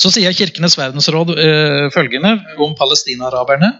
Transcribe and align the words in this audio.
Så 0.00 0.12
sier 0.14 0.34
Kirkenes 0.36 0.76
verdensråd 0.78 1.34
eh, 1.36 1.86
følgende 1.94 2.36
om 2.62 2.76
palestinaraberne. 2.78 3.72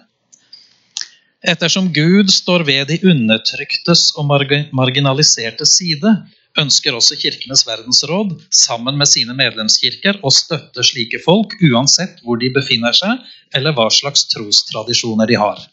Ettersom 1.42 1.88
Gud 1.95 2.31
står 2.31 2.62
ved 2.69 2.87
de 2.92 3.00
undertryktes 3.11 4.13
og 4.21 4.29
marginaliserte 4.31 5.67
side, 5.67 6.13
ønsker 6.61 6.95
også 6.95 7.17
Kirkenes 7.19 7.65
verdensråd, 7.67 8.37
sammen 8.55 8.98
med 9.01 9.11
sine 9.11 9.35
medlemskirker, 9.35 10.21
å 10.23 10.30
støtte 10.30 10.85
slike 10.87 11.19
folk 11.25 11.57
uansett 11.73 12.21
hvor 12.23 12.39
de 12.39 12.53
befinner 12.55 12.95
seg, 12.95 13.19
eller 13.57 13.75
hva 13.75 13.89
slags 13.91 14.29
trostradisjoner 14.31 15.31
de 15.31 15.41
har. 15.41 15.65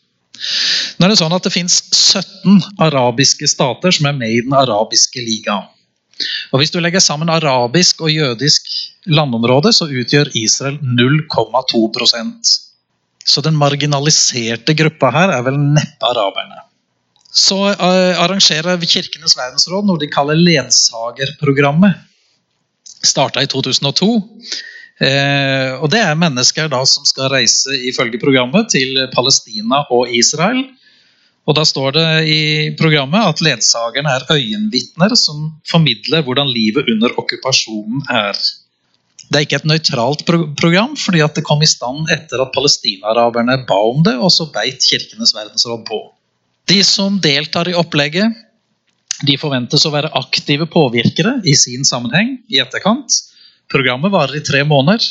Nå 0.97 1.05
er 1.05 1.11
Det 1.11 1.19
sånn 1.19 1.35
at 1.35 1.45
det 1.45 1.53
fins 1.53 1.81
17 1.91 2.79
arabiske 2.81 3.47
stater 3.51 3.93
som 3.93 4.07
er 4.09 4.15
med 4.15 4.31
i 4.31 4.41
Den 4.45 4.55
arabiske 4.55 5.21
liga. 5.21 5.65
Og 6.51 6.59
Hvis 6.61 6.73
du 6.73 6.79
legger 6.83 7.03
sammen 7.03 7.29
arabisk 7.31 8.01
og 8.01 8.11
jødisk 8.11 8.67
landområde, 9.07 9.71
så 9.75 9.87
utgjør 9.87 10.31
Israel 10.35 10.79
0,2% 10.81 12.55
Så 13.25 13.43
den 13.45 13.55
marginaliserte 13.59 14.73
gruppa 14.73 15.11
her 15.13 15.35
er 15.37 15.45
vel 15.45 15.59
neppe 15.59 16.09
araberne. 16.09 16.65
Så 17.29 17.59
uh, 17.69 18.15
arrangerer 18.23 18.81
Kirkenes 18.81 19.37
verdensråd 19.37 19.85
noe 19.85 20.01
de 20.01 20.09
kaller 20.09 20.39
ledsagerprogrammet. 20.39 21.99
Starta 23.05 23.43
i 23.45 23.47
2002. 23.47 24.09
Eh, 24.99 25.71
og 25.79 25.87
Det 25.93 26.01
er 26.03 26.17
mennesker 26.19 26.67
da 26.71 26.81
som 26.89 27.05
skal 27.07 27.29
reise 27.31 27.71
ifølge 27.87 28.19
programmet 28.19 28.67
til 28.73 28.97
Palestina 29.13 29.85
og 29.95 30.11
Israel. 30.11 30.65
Og 31.49 31.55
Da 31.57 31.65
står 31.65 31.95
det 31.97 32.07
i 32.29 32.41
programmet 32.77 33.25
at 33.25 33.39
ledsagerne 33.41 34.11
er 34.13 34.27
øyenvitner 34.29 35.15
som 35.17 35.47
formidler 35.65 36.21
hvordan 36.21 36.51
livet 36.53 36.91
under 36.93 37.15
okkupasjonen 37.17 38.03
er. 38.13 38.37
Det 39.29 39.37
er 39.37 39.45
ikke 39.45 39.57
et 39.59 39.69
nøytralt 39.69 40.21
program, 40.27 40.93
fordi 40.97 41.21
det 41.33 41.45
kom 41.45 41.61
i 41.65 41.69
stand 41.69 42.09
etter 42.13 42.41
at 42.41 42.53
palestinaraberne 42.53 43.59
ba 43.69 43.77
om 43.91 44.03
det, 44.05 44.15
og 44.17 44.31
så 44.33 44.47
beit 44.53 44.85
Kirkenes 44.85 45.33
verdensråd 45.37 45.83
på. 45.89 45.99
De 46.69 46.83
som 46.85 47.17
deltar 47.21 47.69
i 47.69 47.77
opplegget, 47.77 48.29
de 49.25 49.37
forventes 49.41 49.85
å 49.85 49.93
være 49.93 50.13
aktive 50.17 50.69
påvirkere 50.69 51.39
i 51.49 51.55
sin 51.57 51.85
sammenheng 51.85 52.37
i 52.49 52.61
etterkant. 52.61 53.09
Programmet 53.69 54.13
varer 54.13 54.37
i 54.39 54.45
tre 54.45 54.61
måneder. 54.65 55.05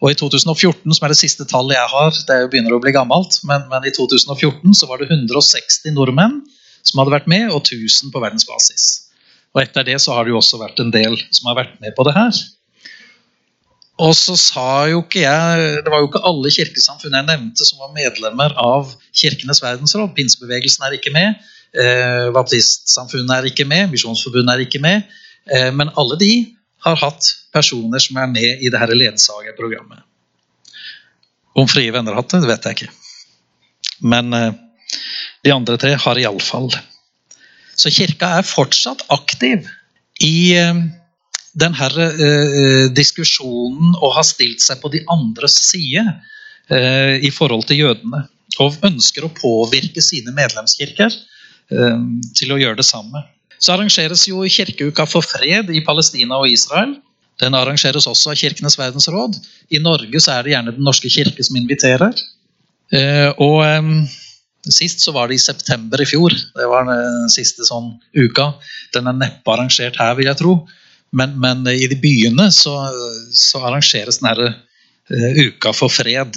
Og 0.00 0.14
i 0.14 0.16
2014, 0.16 0.80
som 0.96 1.04
er 1.04 1.12
det 1.12 1.18
siste 1.20 1.44
tallet 1.48 1.76
jeg 1.76 1.92
har, 1.92 2.14
det 2.28 2.38
begynner 2.52 2.72
å 2.72 2.80
bli 2.80 2.92
gammelt, 2.96 3.36
men, 3.48 3.66
men, 3.68 3.84
i 3.84 3.92
2014 3.92 4.72
så 4.78 4.88
var 4.88 5.02
det 5.02 5.10
160 5.12 5.92
nordmenn 5.96 6.40
som 6.80 7.02
hadde 7.02 7.12
vært 7.12 7.28
med, 7.28 7.50
og 7.52 7.60
1000 7.66 8.12
på 8.14 8.22
verdensbasis. 8.22 8.86
Og 9.52 9.60
etter 9.64 9.84
det 9.84 9.98
så 10.00 10.14
har 10.16 10.24
det 10.24 10.32
jo 10.32 10.38
også 10.40 10.60
vært 10.62 10.80
en 10.80 10.92
del 10.94 11.18
som 11.34 11.50
har 11.50 11.58
vært 11.58 11.76
med 11.82 11.92
på 11.96 12.06
det 12.08 12.16
her. 12.16 12.40
Og 14.00 14.14
så 14.16 14.36
sa 14.40 14.68
jo 14.88 15.02
ikke 15.02 15.20
jeg 15.26 15.80
Det 15.84 15.92
var 15.92 16.00
jo 16.00 16.08
ikke 16.08 16.22
alle 16.24 16.52
kirkesamfunn 16.54 17.16
jeg 17.18 17.26
nevnte 17.28 17.66
som 17.68 17.82
var 17.82 17.90
medlemmer 17.92 18.54
av 18.56 18.94
Kirkenes 19.12 19.60
verdensråd. 19.60 20.14
Pinsebevegelsen 20.16 20.86
er 20.86 20.96
ikke 20.96 21.12
med. 21.12 21.42
Eh, 21.76 22.30
Baptistsamfunnet 22.32 23.34
er 23.36 23.50
ikke 23.50 23.66
med. 23.68 23.90
Misjonsforbundet 23.92 24.54
er 24.54 24.64
ikke 24.64 24.80
med. 24.80 25.04
Eh, 25.52 25.68
men 25.76 25.92
alle 26.00 26.16
de 26.22 26.32
har 26.84 26.96
hatt 27.00 27.26
personer 27.52 28.02
som 28.02 28.18
er 28.20 28.30
med 28.30 28.62
i 28.64 28.70
dette 28.72 28.96
ledsagerprogrammet. 28.96 30.04
Om 31.58 31.68
Frie 31.68 31.92
Venner 31.92 32.14
har 32.14 32.22
hatt 32.22 32.32
det, 32.32 32.46
vet 32.48 32.66
jeg 32.68 32.78
ikke. 32.78 32.92
Men 34.00 34.32
eh, 34.36 34.54
de 35.44 35.52
andre 35.52 35.76
tre 35.80 35.92
har 35.98 36.20
iallfall. 36.20 36.70
Så 37.76 37.92
kirka 37.92 38.36
er 38.38 38.48
fortsatt 38.48 39.04
aktiv 39.12 39.68
i 40.24 40.56
eh, 40.56 40.82
denne 41.60 41.90
eh, 41.90 42.86
diskusjonen 42.94 43.96
og 43.98 44.14
har 44.16 44.26
stilt 44.28 44.62
seg 44.64 44.80
på 44.82 44.92
de 44.92 45.04
andres 45.12 45.58
side 45.70 46.04
i 46.70 47.32
forhold 47.34 47.64
til 47.66 47.80
jødene. 47.80 48.20
Og 48.62 48.76
ønsker 48.86 49.24
å 49.26 49.32
påvirke 49.34 49.98
sine 50.06 50.30
medlemskirker 50.30 51.10
til 51.66 52.52
å 52.54 52.58
gjøre 52.60 52.78
det 52.78 52.86
samme. 52.86 53.24
Så 53.60 53.74
arrangeres 53.74 54.26
jo 54.28 54.40
Kirkeuka 54.48 55.06
for 55.08 55.26
fred 55.26 55.70
i 55.74 55.84
Palestina 55.84 56.40
og 56.40 56.48
Israel. 56.48 56.96
Den 57.40 57.56
arrangeres 57.56 58.08
også 58.08 58.32
av 58.32 58.40
Kirkenes 58.40 58.78
verdensråd. 58.80 59.36
I 59.72 59.80
Norge 59.84 60.20
så 60.20 60.34
er 60.34 60.44
det 60.44 60.54
gjerne 60.54 60.74
Den 60.76 60.84
norske 60.84 61.08
kirke 61.12 61.44
som 61.44 61.56
inviterer. 61.60 62.16
Eh, 62.92 63.30
og 63.40 63.62
Sist 64.68 65.00
så 65.00 65.12
var 65.16 65.30
det 65.30 65.38
i 65.38 65.40
september 65.40 66.02
i 66.02 66.06
fjor. 66.08 66.34
Det 66.34 66.66
var 66.68 66.84
den 66.84 67.30
siste 67.32 67.64
sånn 67.64 67.94
uka. 68.12 68.50
Den 68.92 69.08
er 69.08 69.16
neppe 69.16 69.54
arrangert 69.54 69.96
her, 69.96 70.12
vil 70.18 70.28
jeg 70.28 70.36
tro. 70.36 70.56
Men, 71.16 71.38
men 71.40 71.64
i 71.72 71.88
de 71.88 71.96
byene 71.98 72.50
så, 72.52 72.74
så 73.32 73.62
arrangeres 73.64 74.20
denne 74.20 74.52
uka 75.40 75.72
for 75.74 75.92
fred. 75.92 76.36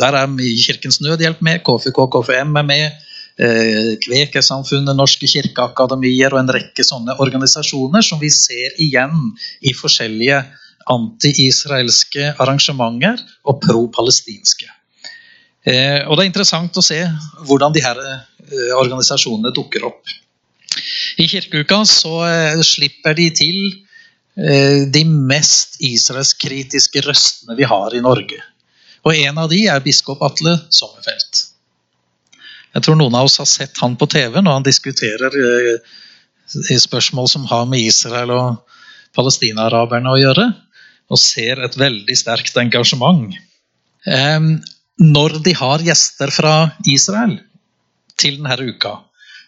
Der 0.00 0.16
er 0.16 0.32
Kirkens 0.64 1.02
Nødhjelp 1.04 1.42
med, 1.44 1.60
KFK 1.66 2.00
KFM 2.14 2.56
er 2.56 2.66
med. 2.66 3.06
Eh, 3.40 3.94
Kvekersamfunnet, 4.04 4.92
Norske 4.98 5.28
kirkeakademier 5.30 6.34
og 6.34 6.42
en 6.42 6.52
rekke 6.52 6.84
sånne 6.84 7.14
organisasjoner 7.24 8.04
som 8.04 8.20
vi 8.20 8.28
ser 8.34 8.74
igjen 8.82 9.14
i 9.64 9.72
forskjellige 9.76 10.42
anti-israelske 10.90 12.34
arrangementer 12.42 13.22
og 13.48 13.62
pro-palestinske. 13.64 14.68
Eh, 15.64 16.02
og 16.04 16.18
Det 16.18 16.24
er 16.24 16.28
interessant 16.28 16.76
å 16.76 16.84
se 16.84 17.00
hvordan 17.48 17.72
de 17.72 17.84
her 17.84 18.00
eh, 18.04 18.74
organisasjonene 18.76 19.54
dukker 19.56 19.88
opp. 19.88 20.02
I 21.16 21.28
kirkeuka 21.28 21.80
så 21.88 22.20
slipper 22.64 23.16
de 23.18 23.30
til 23.34 23.56
de 24.94 25.00
mest 25.04 25.74
israelskritiske 25.82 27.02
røstene 27.04 27.56
vi 27.58 27.66
har 27.66 27.96
i 27.98 28.00
Norge. 28.00 28.38
Og 29.04 29.16
En 29.16 29.42
av 29.42 29.50
de 29.50 29.64
er 29.66 29.82
biskop 29.84 30.22
Atle 30.22 30.54
Sommerfelt. 30.70 31.49
Jeg 32.76 32.86
tror 32.86 32.98
noen 33.00 33.16
av 33.18 33.26
oss 33.26 33.40
har 33.42 33.48
sett 33.50 33.78
han 33.82 33.96
på 33.98 34.06
TV 34.10 34.38
når 34.40 34.58
han 34.58 34.66
diskuterer 34.66 35.36
eh, 35.42 36.76
spørsmål 36.78 37.28
som 37.30 37.46
har 37.50 37.66
med 37.70 37.82
Israel 37.82 38.32
og 38.34 38.76
palestinaraberne 39.16 40.10
å 40.12 40.18
gjøre, 40.20 40.46
og 41.10 41.18
ser 41.18 41.62
et 41.64 41.76
veldig 41.78 42.14
sterkt 42.14 42.58
engasjement. 42.62 43.32
Når 45.00 45.34
de 45.42 45.54
har 45.58 45.82
gjester 45.82 46.30
fra 46.30 46.52
Israel 46.86 47.40
til 48.20 48.38
denne 48.38 48.70
uka, 48.70 49.00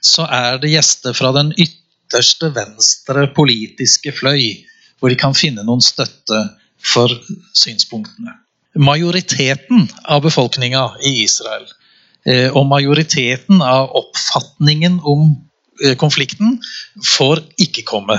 så 0.02 0.26
er 0.26 0.58
det 0.62 0.72
gjester 0.72 1.14
fra 1.14 1.30
den 1.36 1.52
ytterste 1.54 2.50
venstre 2.56 3.28
politiske 3.36 4.14
fløy, 4.18 4.64
hvor 4.98 5.14
de 5.14 5.18
kan 5.18 5.36
finne 5.38 5.62
noen 5.66 5.82
støtte 5.84 6.40
for 6.82 7.14
synspunktene. 7.54 8.34
Majoriteten 8.82 9.86
av 10.10 10.24
befolkninga 10.24 10.88
i 11.06 11.20
Israel 11.22 11.68
og 12.54 12.66
majoriteten 12.70 13.62
av 13.64 13.90
oppfatningen 13.98 15.00
om 15.02 15.26
eh, 15.82 15.96
konflikten 15.98 16.58
får 17.16 17.42
ikke 17.66 17.84
komme. 17.88 18.18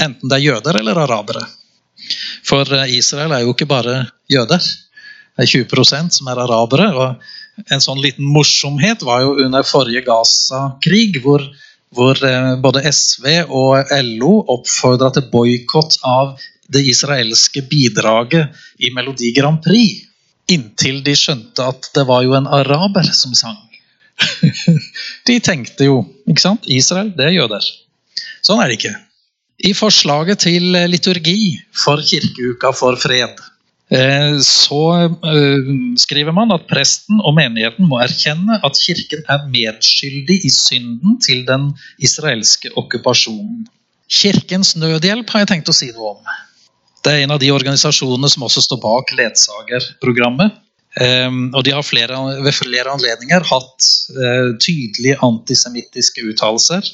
Enten 0.00 0.30
det 0.30 0.38
er 0.38 0.46
jøder 0.46 0.80
eller 0.80 1.02
arabere. 1.04 1.44
For 2.46 2.68
eh, 2.72 2.96
Israel 2.98 3.34
er 3.34 3.44
jo 3.44 3.54
ikke 3.54 3.68
bare 3.68 4.00
jøder. 4.30 4.62
Det 5.38 5.46
er 5.46 5.52
20% 5.66 6.18
som 6.18 6.30
er 6.32 6.42
arabere. 6.42 6.88
og 6.94 7.68
En 7.70 7.84
sånn 7.84 8.00
liten 8.02 8.26
morsomhet 8.26 9.04
var 9.06 9.26
jo 9.26 9.36
under 9.44 9.66
forrige 9.66 10.04
Gaza-krig, 10.06 11.20
hvor, 11.22 11.44
hvor, 11.94 12.18
både 12.62 12.84
SV 12.90 13.26
og 13.46 13.92
LO 14.08 14.32
oppfordra 14.56 15.12
til 15.14 15.28
boikott 15.32 16.00
av 16.06 16.36
det 16.68 16.84
israelske 16.90 17.62
bidraget 17.68 18.56
i 18.84 18.90
Melodi 18.94 19.32
Grand 19.36 19.62
Prix. 19.64 20.07
Inntil 20.48 21.02
de 21.04 21.14
skjønte 21.18 21.64
at 21.72 21.90
det 21.96 22.06
var 22.08 22.24
jo 22.24 22.36
en 22.38 22.48
araber 22.48 23.08
som 23.16 23.34
sang. 23.36 23.58
de 25.28 25.36
tenkte 25.44 25.86
jo 25.86 26.00
ikke 26.26 26.42
sant? 26.42 26.66
Israel, 26.66 27.12
det 27.16 27.28
er 27.28 27.36
jøder. 27.36 27.68
Sånn 28.46 28.62
er 28.62 28.70
det 28.70 28.78
ikke. 28.78 28.94
I 29.68 29.74
forslaget 29.74 30.44
til 30.46 30.74
liturgi 30.88 31.58
for 31.74 32.00
kirkeuka 32.06 32.70
for 32.78 32.98
fred 33.00 33.40
eh, 33.90 34.36
så 34.46 34.82
eh, 35.10 35.70
skriver 35.98 36.34
man 36.36 36.54
at 36.54 36.68
presten 36.70 37.18
og 37.18 37.34
menigheten 37.38 37.88
må 37.90 37.98
erkjenne 38.04 38.60
at 38.62 38.78
kirken 38.78 39.24
er 39.26 39.48
medskyldig 39.50 40.38
i 40.46 40.52
synden 40.54 41.18
til 41.24 41.42
den 41.48 41.72
israelske 41.98 42.70
okkupasjonen. 42.78 43.66
Kirkens 44.08 44.76
Nødhjelp 44.78 45.34
har 45.34 45.42
jeg 45.42 45.52
tenkt 45.52 45.72
å 45.72 45.76
si 45.76 45.90
noe 45.92 46.14
om. 46.14 46.36
Det 47.04 47.12
er 47.12 47.24
en 47.24 47.34
av 47.34 47.42
de 47.42 47.50
organisasjonene 47.54 48.30
som 48.32 48.46
også 48.46 48.64
står 48.64 48.80
bak 48.82 49.12
ledsagerprogrammet. 49.18 50.56
Um, 50.98 51.50
og 51.52 51.62
de 51.66 51.74
har 51.76 51.84
flere, 51.86 52.16
ved 52.42 52.54
flere 52.56 52.90
anledninger 52.90 53.44
hatt 53.46 53.90
uh, 54.16 54.54
tydelige 54.58 55.18
antisemittiske 55.22 56.24
uttalelser. 56.32 56.86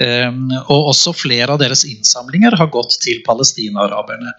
Um, 0.00 0.48
og 0.72 0.90
også 0.92 1.12
flere 1.16 1.54
av 1.54 1.60
deres 1.60 1.84
innsamlinger 1.88 2.56
har 2.56 2.70
gått 2.72 2.96
til 3.04 3.20
palestinaraberne. 3.26 4.32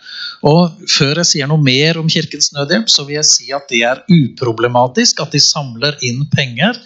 Og 0.50 0.82
før 0.90 1.22
jeg 1.22 1.30
sier 1.32 1.50
noe 1.50 1.62
mer 1.62 2.00
om 2.02 2.10
Kirkens 2.10 2.52
Nødhjelp, 2.56 2.90
så 2.90 3.06
vil 3.08 3.20
jeg 3.20 3.30
si 3.30 3.54
at 3.56 3.70
det 3.72 3.84
er 3.88 4.04
uproblematisk 4.10 5.22
at 5.24 5.34
de 5.34 5.42
samler 5.44 5.98
inn 6.06 6.26
penger 6.34 6.78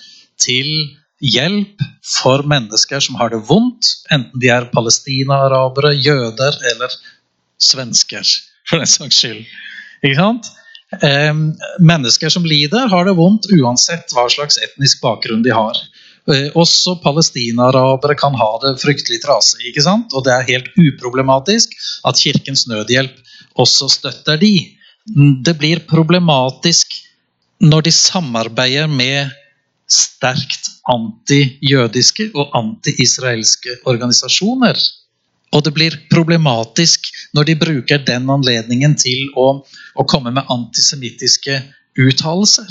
til 0.41 0.69
hjelp 1.23 1.81
for 2.05 2.43
mennesker 2.47 3.01
som 3.01 3.15
har 3.19 3.31
det 3.31 3.41
vondt, 3.47 3.87
enten 4.11 4.41
de 4.41 4.51
er 4.51 4.67
palestinarabere, 4.73 5.95
jøder 5.95 6.59
eller 6.71 6.97
svensker, 7.61 8.25
for 8.69 8.81
den 8.81 8.89
saks 8.89 9.21
skyld. 9.21 9.43
Ikke 10.05 10.19
sant? 10.19 10.51
Mennesker 11.81 12.29
som 12.31 12.45
lider, 12.47 12.87
har 12.91 13.07
det 13.07 13.15
vondt 13.17 13.47
uansett 13.57 14.13
hva 14.15 14.27
slags 14.31 14.59
etnisk 14.61 15.01
bakgrunn 15.03 15.43
de 15.45 15.53
har. 15.55 15.79
Eh, 16.25 16.49
også 16.57 16.95
palestinarabere 17.03 18.15
kan 18.17 18.33
ha 18.33 18.51
det 18.63 18.79
fryktelig 18.81 19.21
trasig. 19.21 19.67
ikke 19.69 19.83
sant? 19.85 20.13
Og 20.13 20.25
det 20.25 20.33
er 20.33 20.47
helt 20.49 20.69
uproblematisk 20.73 21.73
at 22.05 22.17
Kirkens 22.17 22.65
Nødhjelp 22.67 23.13
også 23.61 23.89
støtter 23.93 24.39
de. 24.41 24.55
Det 25.45 25.53
blir 25.57 25.83
problematisk 25.85 26.95
når 27.61 27.85
de 27.85 27.91
samarbeider 27.93 28.87
med 28.89 29.29
sterkt 29.85 30.71
antijødiske 30.89 32.31
og 32.33 32.49
anti-israelske 32.57 33.77
organisasjoner. 33.85 34.81
Og 35.55 35.63
det 35.63 35.71
blir 35.75 35.95
problematisk 36.11 37.07
når 37.35 37.47
de 37.49 37.55
bruker 37.61 38.03
den 38.03 38.27
anledningen 38.31 38.97
til 38.99 39.29
å, 39.39 39.47
å 39.95 40.07
komme 40.09 40.33
med 40.35 40.51
antisemittiske 40.51 41.61
uttalelser. 42.01 42.69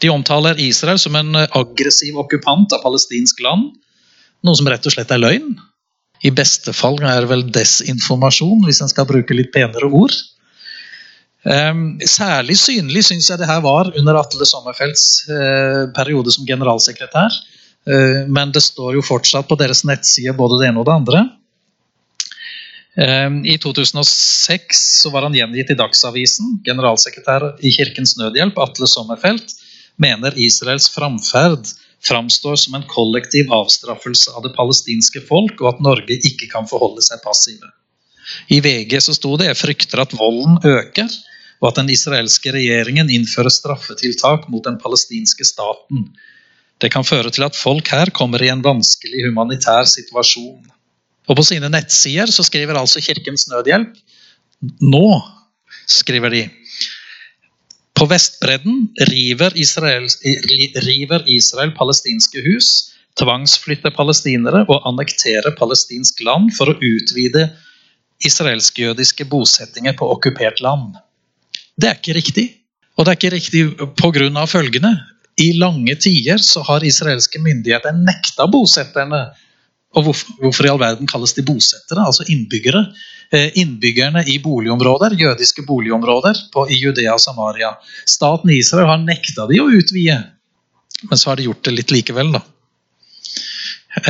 De 0.00 0.08
omtaler 0.08 0.60
Israel 0.62 1.00
som 1.02 1.16
en 1.18 1.36
aggressiv 1.44 2.16
okkupant 2.20 2.72
av 2.72 2.84
palestinsk 2.84 3.42
land. 3.44 3.72
Noe 4.44 4.56
som 4.56 4.68
rett 4.70 4.86
og 4.86 4.94
slett 4.94 5.12
er 5.12 5.20
løgn. 5.20 5.56
I 6.24 6.32
beste 6.32 6.72
fall 6.72 6.96
er 7.04 7.24
det 7.24 7.28
vel 7.28 7.44
desinformasjon, 7.52 8.62
hvis 8.64 8.80
en 8.80 8.92
skal 8.92 9.08
bruke 9.08 9.36
litt 9.36 9.52
penere 9.52 9.90
ord. 9.92 10.14
Um, 11.44 11.98
særlig 12.08 12.56
synlig 12.56 13.02
syns 13.04 13.28
jeg 13.28 13.42
det 13.42 13.48
her 13.50 13.60
var 13.60 13.90
under 14.00 14.16
Atle 14.16 14.46
Sommerfelds 14.48 15.26
uh, 15.28 15.90
periode 15.96 16.32
som 16.32 16.46
generalsekretær. 16.48 17.36
Uh, 17.84 18.24
men 18.32 18.54
det 18.54 18.62
står 18.64 18.96
jo 18.96 19.04
fortsatt 19.04 19.50
på 19.50 19.58
deres 19.60 19.84
nettside 19.84 20.32
både 20.38 20.62
det 20.62 20.70
ene 20.70 20.80
og 20.80 20.88
det 20.88 20.96
andre. 21.02 21.24
Um, 22.94 23.40
I 23.42 23.56
2006 23.58 24.82
så 25.02 25.10
var 25.10 25.26
han 25.26 25.34
gjengitt 25.34 25.72
i 25.74 25.78
Dagsavisen. 25.78 26.60
Generalsekretær 26.66 27.48
i 27.58 27.72
Kirkens 27.74 28.14
Nødhjelp, 28.20 28.58
Atle 28.62 28.86
Sommerfelt, 28.90 29.56
mener 29.98 30.36
Israels 30.38 30.86
framferd 30.94 31.66
framstår 32.04 32.56
som 32.60 32.76
en 32.78 32.86
kollektiv 32.90 33.50
avstraffelse 33.54 34.34
av 34.36 34.44
det 34.44 34.52
palestinske 34.54 35.24
folk, 35.26 35.56
og 35.62 35.72
at 35.72 35.82
Norge 35.82 36.18
ikke 36.28 36.50
kan 36.52 36.68
forholde 36.70 37.02
seg 37.02 37.22
passive. 37.24 37.70
I 38.52 38.60
VG 38.64 38.98
så 39.04 39.14
sto 39.16 39.34
det 39.40 39.50
jeg 39.50 39.60
frykter 39.60 40.02
at 40.04 40.14
volden 40.16 40.60
øker 40.64 41.08
og 41.64 41.70
at 41.70 41.80
den 41.80 41.90
israelske 41.94 42.52
regjeringen 42.52 43.08
innfører 43.12 43.52
straffetiltak 43.52 44.50
mot 44.52 44.64
den 44.66 44.76
palestinske 44.80 45.46
staten. 45.48 46.10
Det 46.82 46.90
kan 46.92 47.06
føre 47.06 47.30
til 47.32 47.46
at 47.46 47.56
folk 47.56 47.88
her 47.88 48.10
kommer 48.12 48.42
i 48.42 48.50
en 48.52 48.64
vanskelig 48.64 49.24
humanitær 49.28 49.88
situasjon. 49.88 50.60
Og 51.28 51.38
På 51.38 51.44
sine 51.46 51.70
nettsider 51.72 52.30
så 52.32 52.44
skriver 52.44 52.76
altså 52.78 53.00
Kirkens 53.00 53.48
Nødhjelp 53.48 53.94
Nå, 54.80 55.20
skriver 55.90 56.32
de, 56.32 56.42
på 57.94 58.06
Vestbredden 58.08 58.88
river 59.10 59.52
Israel, 59.60 60.06
river 60.86 61.26
Israel 61.28 61.74
palestinske 61.76 62.40
hus, 62.46 62.68
tvangsflytter 63.20 63.92
palestinere 63.94 64.64
og 64.64 64.88
annekterer 64.88 65.54
palestinsk 65.58 66.22
land 66.24 66.50
for 66.56 66.72
å 66.72 66.78
utvide 66.80 67.50
israelsk-jødiske 68.24 69.26
bosettinger 69.30 69.96
på 69.98 70.08
okkupert 70.16 70.62
land. 70.64 70.96
Det 71.76 71.90
er 71.90 72.00
ikke 72.00 72.16
riktig. 72.18 72.46
Og 72.96 73.06
det 73.06 73.12
er 73.12 73.18
ikke 73.18 73.34
riktig 73.34 73.62
pga. 73.98 74.46
følgende. 74.46 74.94
I 75.36 75.52
lange 75.58 75.94
tider 75.98 76.38
så 76.38 76.62
har 76.62 76.84
israelske 76.86 77.40
myndigheter 77.42 77.92
nekta 77.92 78.46
bosetterne 78.46 79.26
og 79.94 80.06
hvorfor, 80.08 80.38
hvorfor, 80.42 80.66
i 80.66 80.70
all 80.72 80.80
verden 80.80 81.08
kalles 81.10 81.34
de 81.36 81.44
bosettere, 81.46 82.02
altså 82.02 82.26
innbyggere? 82.30 82.84
Eh, 83.34 83.54
innbyggerne 83.62 84.24
i 84.30 84.38
boligområder, 84.42 85.14
jødiske 85.18 85.64
boligområder 85.66 86.40
på, 86.54 86.66
i 86.70 86.78
Judea 86.80 87.14
og 87.14 87.22
Samaria. 87.22 87.72
Staten 88.06 88.50
Israel 88.54 88.90
har 88.90 89.02
nekta 89.02 89.46
de 89.50 89.60
å 89.62 89.70
utvide, 89.70 90.18
men 91.08 91.20
så 91.20 91.30
har 91.30 91.38
de 91.38 91.48
gjort 91.48 91.62
det 91.66 91.76
litt 91.76 91.94
likevel, 91.94 92.34
da. 92.34 92.42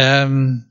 Um, 0.01 0.65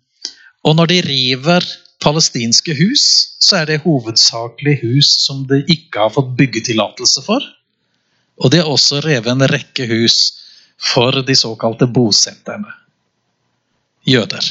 og 0.66 0.78
når 0.80 0.90
de 0.90 1.00
river 1.06 1.66
palestinske 2.04 2.74
hus, 2.78 3.06
så 3.40 3.62
er 3.62 3.70
det 3.70 3.84
hovedsakelig 3.86 4.80
hus 4.82 5.12
som 5.24 5.44
de 5.48 5.62
ikke 5.72 6.08
har 6.08 6.14
fått 6.16 6.34
byggetillatelse 6.40 7.24
for. 7.26 7.46
Og 8.42 8.52
de 8.52 8.64
har 8.64 8.72
også 8.72 9.04
revet 9.06 9.30
en 9.32 9.48
rekke 9.48 9.88
hus 9.92 10.18
for 10.82 11.22
de 11.24 11.36
såkalte 11.38 11.88
bosetterne. 11.88 12.74
Jøder. 14.10 14.50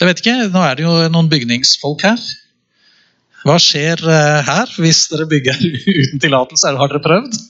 Så 0.00 0.06
jeg 0.06 0.14
vet 0.14 0.20
ikke, 0.22 0.48
Nå 0.48 0.60
er 0.64 0.78
det 0.78 0.84
jo 0.86 0.92
noen 1.12 1.26
bygningsfolk 1.28 2.06
her. 2.08 2.20
Hva 3.44 3.58
skjer 3.60 4.00
eh, 4.00 4.38
her 4.46 4.70
hvis 4.80 5.02
dere 5.12 5.26
bygger 5.28 5.60
uten 6.00 6.22
tillatelse? 6.24 6.72
Har 6.80 6.88
dere 6.88 7.02
prøvd? 7.04 7.36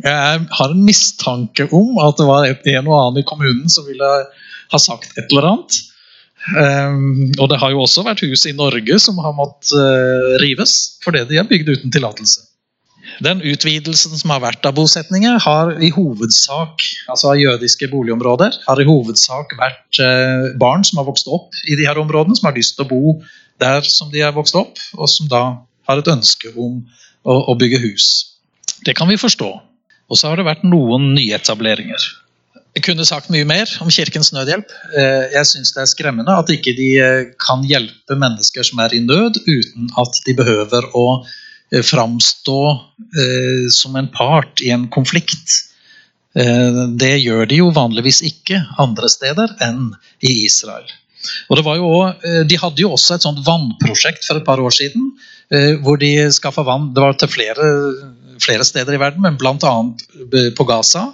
Jeg 0.00 0.46
har 0.56 0.72
en 0.72 0.80
mistanke 0.86 1.66
om 1.76 1.98
at 2.00 2.16
det 2.16 2.24
var 2.24 2.46
en 2.48 2.86
og 2.88 2.94
annen 2.96 3.20
i 3.20 3.26
kommunen 3.28 3.68
som 3.68 3.84
ville 3.84 4.08
ha 4.72 4.80
sagt 4.80 5.12
et 5.20 5.26
eller 5.28 5.50
annet. 5.50 5.76
Um, 6.56 7.26
og 7.36 7.50
det 7.52 7.58
har 7.60 7.74
jo 7.74 7.82
også 7.84 8.06
vært 8.06 8.22
hus 8.24 8.46
i 8.48 8.54
Norge 8.56 8.96
som 9.04 9.20
har 9.20 9.36
måttet 9.36 9.74
uh, 9.76 10.38
rives 10.40 10.96
fordi 11.04 11.26
de 11.28 11.36
er 11.36 11.50
bygd 11.50 11.68
uten 11.74 11.92
tillatelse. 11.92 12.46
Den 13.20 13.42
utvidelsen 13.44 14.16
som 14.16 14.32
har 14.32 14.40
vært 14.40 14.64
av 14.64 14.78
bosetninger, 14.78 15.36
har 15.44 15.74
i 15.84 15.90
hovedsak 15.92 16.84
altså 17.12 17.34
av 17.34 17.40
jødiske 17.40 17.90
boligområder, 17.92 18.56
har 18.64 18.80
i 18.80 18.86
hovedsak 18.88 19.52
vært 19.60 20.00
uh, 20.00 20.48
barn 20.60 20.86
som 20.88 21.02
har 21.02 21.08
vokst 21.08 21.28
opp 21.28 21.56
i 21.68 21.76
de 21.76 21.84
her 21.88 22.00
områdene, 22.00 22.38
som 22.38 22.48
har 22.48 22.56
lyst 22.56 22.78
til 22.78 22.86
å 22.86 22.90
bo 22.90 23.16
der 23.60 23.84
som 23.84 24.08
de 24.12 24.24
har 24.24 24.32
vokst 24.36 24.56
opp, 24.56 24.80
og 24.96 25.10
som 25.12 25.28
da 25.28 25.42
har 25.90 26.00
et 26.00 26.08
ønske 26.08 26.54
om 26.54 26.80
å, 27.28 27.36
å 27.52 27.56
bygge 27.60 27.82
hus. 27.84 28.08
Det 28.86 28.96
kan 28.96 29.10
vi 29.10 29.20
forstå. 29.20 29.50
Og 30.10 30.18
så 30.18 30.30
har 30.30 30.40
det 30.40 30.48
vært 30.48 30.64
noen 30.66 31.12
nyetableringer. 31.12 32.06
Jeg 32.78 32.86
kunne 32.86 33.04
sagt 33.06 33.28
mye 33.34 33.44
mer 33.46 33.68
om 33.82 33.90
Kirkens 33.92 34.30
Nødhjelp. 34.32 34.72
Eh, 34.96 35.28
jeg 35.34 35.48
syns 35.50 35.74
det 35.74 35.82
er 35.82 35.90
skremmende 35.90 36.38
at 36.38 36.50
ikke 36.54 36.72
de 36.78 36.88
eh, 37.02 37.30
kan 37.42 37.66
hjelpe 37.66 38.16
mennesker 38.18 38.66
som 38.66 38.80
er 38.82 38.94
i 38.94 39.02
nød, 39.04 39.42
uten 39.44 39.90
at 40.00 40.20
de 40.26 40.34
behøver 40.38 40.86
å 40.96 41.06
eh, 41.18 41.32
framstå 41.70 42.60
som 43.70 43.96
en 43.96 44.08
part 44.10 44.62
i 44.64 44.72
en 44.74 44.88
konflikt. 44.90 45.52
Det 46.34 47.12
gjør 47.22 47.46
de 47.50 47.60
jo 47.60 47.68
vanligvis 47.74 48.20
ikke 48.26 48.58
andre 48.82 49.10
steder 49.10 49.54
enn 49.62 49.92
i 50.22 50.32
Israel. 50.46 50.86
Og 51.46 51.58
det 51.58 51.64
var 51.66 51.78
jo 51.78 51.90
også, 51.90 52.44
de 52.50 52.58
hadde 52.58 52.82
jo 52.82 52.92
også 52.96 53.16
et 53.16 53.26
sånt 53.26 53.42
vannprosjekt 53.46 54.26
for 54.26 54.40
et 54.40 54.46
par 54.46 54.62
år 54.62 54.74
siden, 54.74 55.12
hvor 55.84 55.98
de 56.00 56.12
skaffa 56.34 56.62
vann 56.66 56.92
Det 56.94 57.02
var 57.02 57.18
til 57.18 57.30
flere 57.30 57.70
flere 58.44 58.64
steder 58.66 58.96
i 58.96 59.00
verden, 59.00 59.22
men 59.24 59.38
bl.a. 59.40 59.74
på 60.56 60.66
Gaza, 60.68 61.06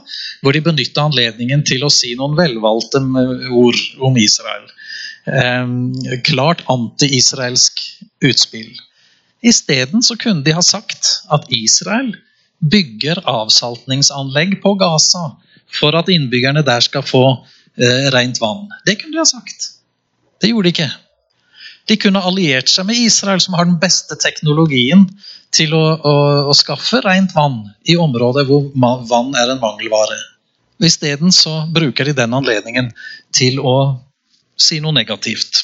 hvor 0.42 0.54
de 0.54 0.64
benytta 0.64 1.06
anledningen 1.06 1.64
til 1.66 1.86
å 1.86 1.92
si 1.92 2.14
noen 2.18 2.36
velvalgte 2.38 3.02
ord 3.50 3.80
om 4.06 4.18
Israel. 4.20 4.66
Eh, 5.26 6.18
klart 6.26 6.64
anti-israelsk 6.72 7.82
utspill. 8.26 8.70
Isteden 9.46 10.02
kunne 10.18 10.42
de 10.42 10.54
ha 10.56 10.62
sagt 10.62 11.22
at 11.30 11.46
Israel 11.54 12.14
bygger 12.58 13.20
avsaltningsanlegg 13.28 14.58
på 14.62 14.74
Gaza 14.80 15.36
for 15.80 15.96
at 15.98 16.10
innbyggerne 16.10 16.64
der 16.66 16.82
skal 16.82 17.04
få 17.06 17.24
eh, 17.78 18.08
rent 18.14 18.40
vann. 18.40 18.66
Det 18.86 18.98
kunne 19.00 19.14
de 19.14 19.22
ha 19.22 19.28
sagt. 19.28 19.72
Det 20.40 20.50
gjorde 20.50 20.68
de 20.68 20.74
ikke. 20.74 20.90
De 21.86 21.96
kunne 22.02 22.22
alliert 22.26 22.70
seg 22.70 22.88
med 22.88 22.98
Israel, 22.98 23.40
som 23.40 23.54
har 23.54 23.68
den 23.68 23.78
beste 23.78 24.16
teknologien 24.18 25.06
til 25.54 25.74
å, 25.76 25.84
å, 25.94 26.14
å 26.50 26.54
skaffe 26.56 26.98
rent 27.04 27.34
vann 27.36 27.62
i 27.86 27.94
områder 28.00 28.48
hvor 28.48 28.66
vann 28.74 29.36
er 29.38 29.52
en 29.52 29.62
mangelvare. 29.62 30.18
Isteden 30.82 31.32
bruker 31.72 32.04
de 32.04 32.16
den 32.18 32.34
anledningen 32.36 32.90
til 33.32 33.62
å 33.62 33.76
si 34.58 34.80
noe 34.82 34.96
negativt. 34.96 35.62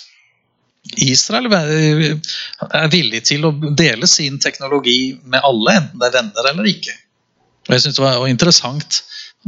Israel 0.96 1.48
er 1.52 2.90
villig 2.92 3.22
til 3.28 3.46
å 3.48 3.52
dele 3.52 4.08
sin 4.10 4.38
teknologi 4.42 5.14
med 5.24 5.40
alle, 5.44 5.78
enten 5.78 6.02
det 6.02 6.10
er 6.10 6.18
venner 6.18 6.50
eller 6.52 6.68
ikke. 6.68 6.94
Og 7.68 7.74
jeg 7.76 7.84
synes 7.84 7.96
Det 7.96 8.04
var 8.04 8.28
interessant 8.28 9.02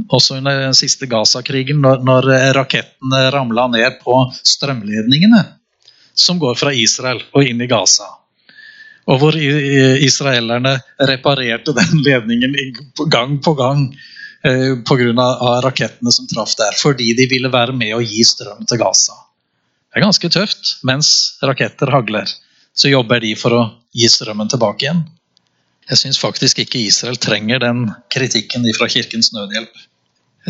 også 0.09 0.39
under 0.39 0.61
den 0.61 0.75
siste 0.75 1.07
Gaza-krigen, 1.07 1.81
når, 1.83 2.03
når 2.07 2.31
rakettene 2.57 3.29
ramla 3.35 3.69
ned 3.71 4.01
på 4.03 4.17
strømledningene 4.43 5.43
som 6.15 6.39
går 6.39 6.55
fra 6.59 6.73
Israel 6.73 7.23
og 7.35 7.47
inn 7.47 7.63
i 7.63 7.71
Gaza. 7.71 8.07
Og 9.11 9.21
hvor 9.21 9.37
israelerne 9.37 10.79
reparerte 11.11 11.75
den 11.77 12.01
ledningen 12.07 12.57
gang 13.13 13.37
på 13.45 13.55
gang 13.59 13.87
eh, 14.47 14.79
pga. 14.87 15.29
rakettene 15.67 16.13
som 16.13 16.29
traff 16.31 16.57
der. 16.57 16.79
Fordi 16.79 17.13
de 17.19 17.29
ville 17.31 17.53
være 17.53 17.77
med 17.77 17.95
å 17.97 18.03
gi 18.03 18.25
strøm 18.25 18.65
til 18.67 18.81
Gaza. 18.81 19.19
Det 19.95 20.01
er 20.01 20.09
ganske 20.09 20.29
tøft. 20.35 20.73
Mens 20.83 21.09
raketter 21.47 21.93
hagler, 21.95 22.27
så 22.75 22.91
jobber 22.91 23.23
de 23.23 23.37
for 23.39 23.55
å 23.55 23.61
gi 23.95 24.09
strømmen 24.11 24.51
tilbake 24.51 24.89
igjen. 24.89 25.05
Jeg 25.87 26.01
syns 26.01 26.19
faktisk 26.19 26.59
ikke 26.65 26.81
Israel 26.83 27.21
trenger 27.21 27.61
den 27.63 27.87
kritikken 28.11 28.67
fra 28.75 28.89
Kirkens 28.91 29.31
Nødhjelp. 29.37 29.71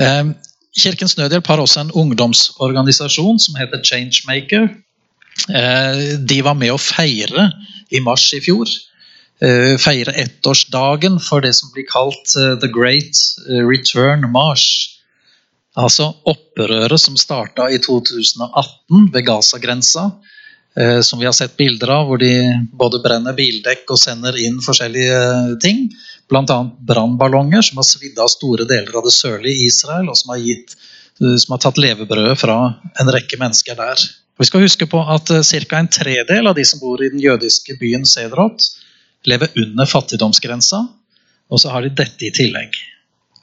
Eh, 0.01 0.33
Kirkens 0.81 1.19
Nødhjelp 1.19 1.47
har 1.53 1.61
også 1.61 1.85
en 1.85 1.93
ungdomsorganisasjon 1.93 3.43
som 3.43 3.61
heter 3.61 3.85
Changemaker. 3.85 4.71
Eh, 5.51 6.01
de 6.25 6.41
var 6.47 6.57
med 6.57 6.73
å 6.73 6.81
feire 6.81 7.51
i 7.93 8.01
mars 8.01 8.31
i 8.33 8.41
fjor. 8.41 8.71
Eh, 9.45 9.75
feire 9.83 10.15
ettårsdagen 10.25 11.21
for 11.21 11.45
det 11.45 11.53
som 11.59 11.69
blir 11.75 11.85
kalt 11.91 12.33
eh, 12.41 12.55
The 12.63 12.71
Great 12.73 13.21
Return 13.69 14.31
March. 14.33 14.94
Altså 15.75 16.11
opprøret 16.31 17.01
som 17.03 17.17
starta 17.19 17.67
i 17.73 17.81
2018 17.83 19.11
ved 19.15 19.27
Gaza-grensa. 19.27 20.09
Som 21.07 21.21
vi 21.21 21.27
har 21.27 21.35
sett 21.35 21.53
bilder 21.55 21.93
av, 21.95 22.09
hvor 22.09 22.19
de 22.19 22.31
både 22.75 22.99
brenner 23.03 23.35
bildekk 23.35 23.93
og 23.95 23.99
sender 23.99 24.35
inn 24.43 24.57
forskjellige 24.63 25.21
ting. 25.63 25.85
Bl.a. 26.31 26.57
brannballonger 26.89 27.63
som 27.63 27.79
har 27.79 27.87
svidd 27.87 28.19
av 28.19 28.33
store 28.33 28.67
deler 28.67 28.99
av 28.99 29.07
det 29.07 29.15
sørlige 29.15 29.69
Israel, 29.69 30.11
og 30.11 30.19
som 30.19 30.33
har, 30.35 30.43
gitt, 30.43 30.75
som 31.21 31.55
har 31.55 31.63
tatt 31.63 31.79
levebrødet 31.79 32.41
fra 32.43 32.59
en 33.03 33.13
rekke 33.15 33.39
mennesker 33.39 33.79
der. 33.79 34.03
Vi 34.39 34.49
skal 34.49 34.65
huske 34.65 34.87
på 34.91 34.99
at 34.99 35.31
eh, 35.31 35.45
ca. 35.47 35.79
en 35.79 35.91
tredel 35.93 36.51
av 36.51 36.57
de 36.59 36.65
som 36.67 36.81
bor 36.83 37.03
i 37.03 37.11
den 37.13 37.23
jødiske 37.23 37.77
byen 37.79 38.07
Sedrot, 38.09 38.67
lever 39.31 39.55
under 39.57 39.87
fattigdomsgrensa, 39.87 40.81
og 41.51 41.61
så 41.61 41.71
har 41.71 41.85
de 41.85 41.95
dette 41.95 42.27
i 42.27 42.33
tillegg. 42.35 42.75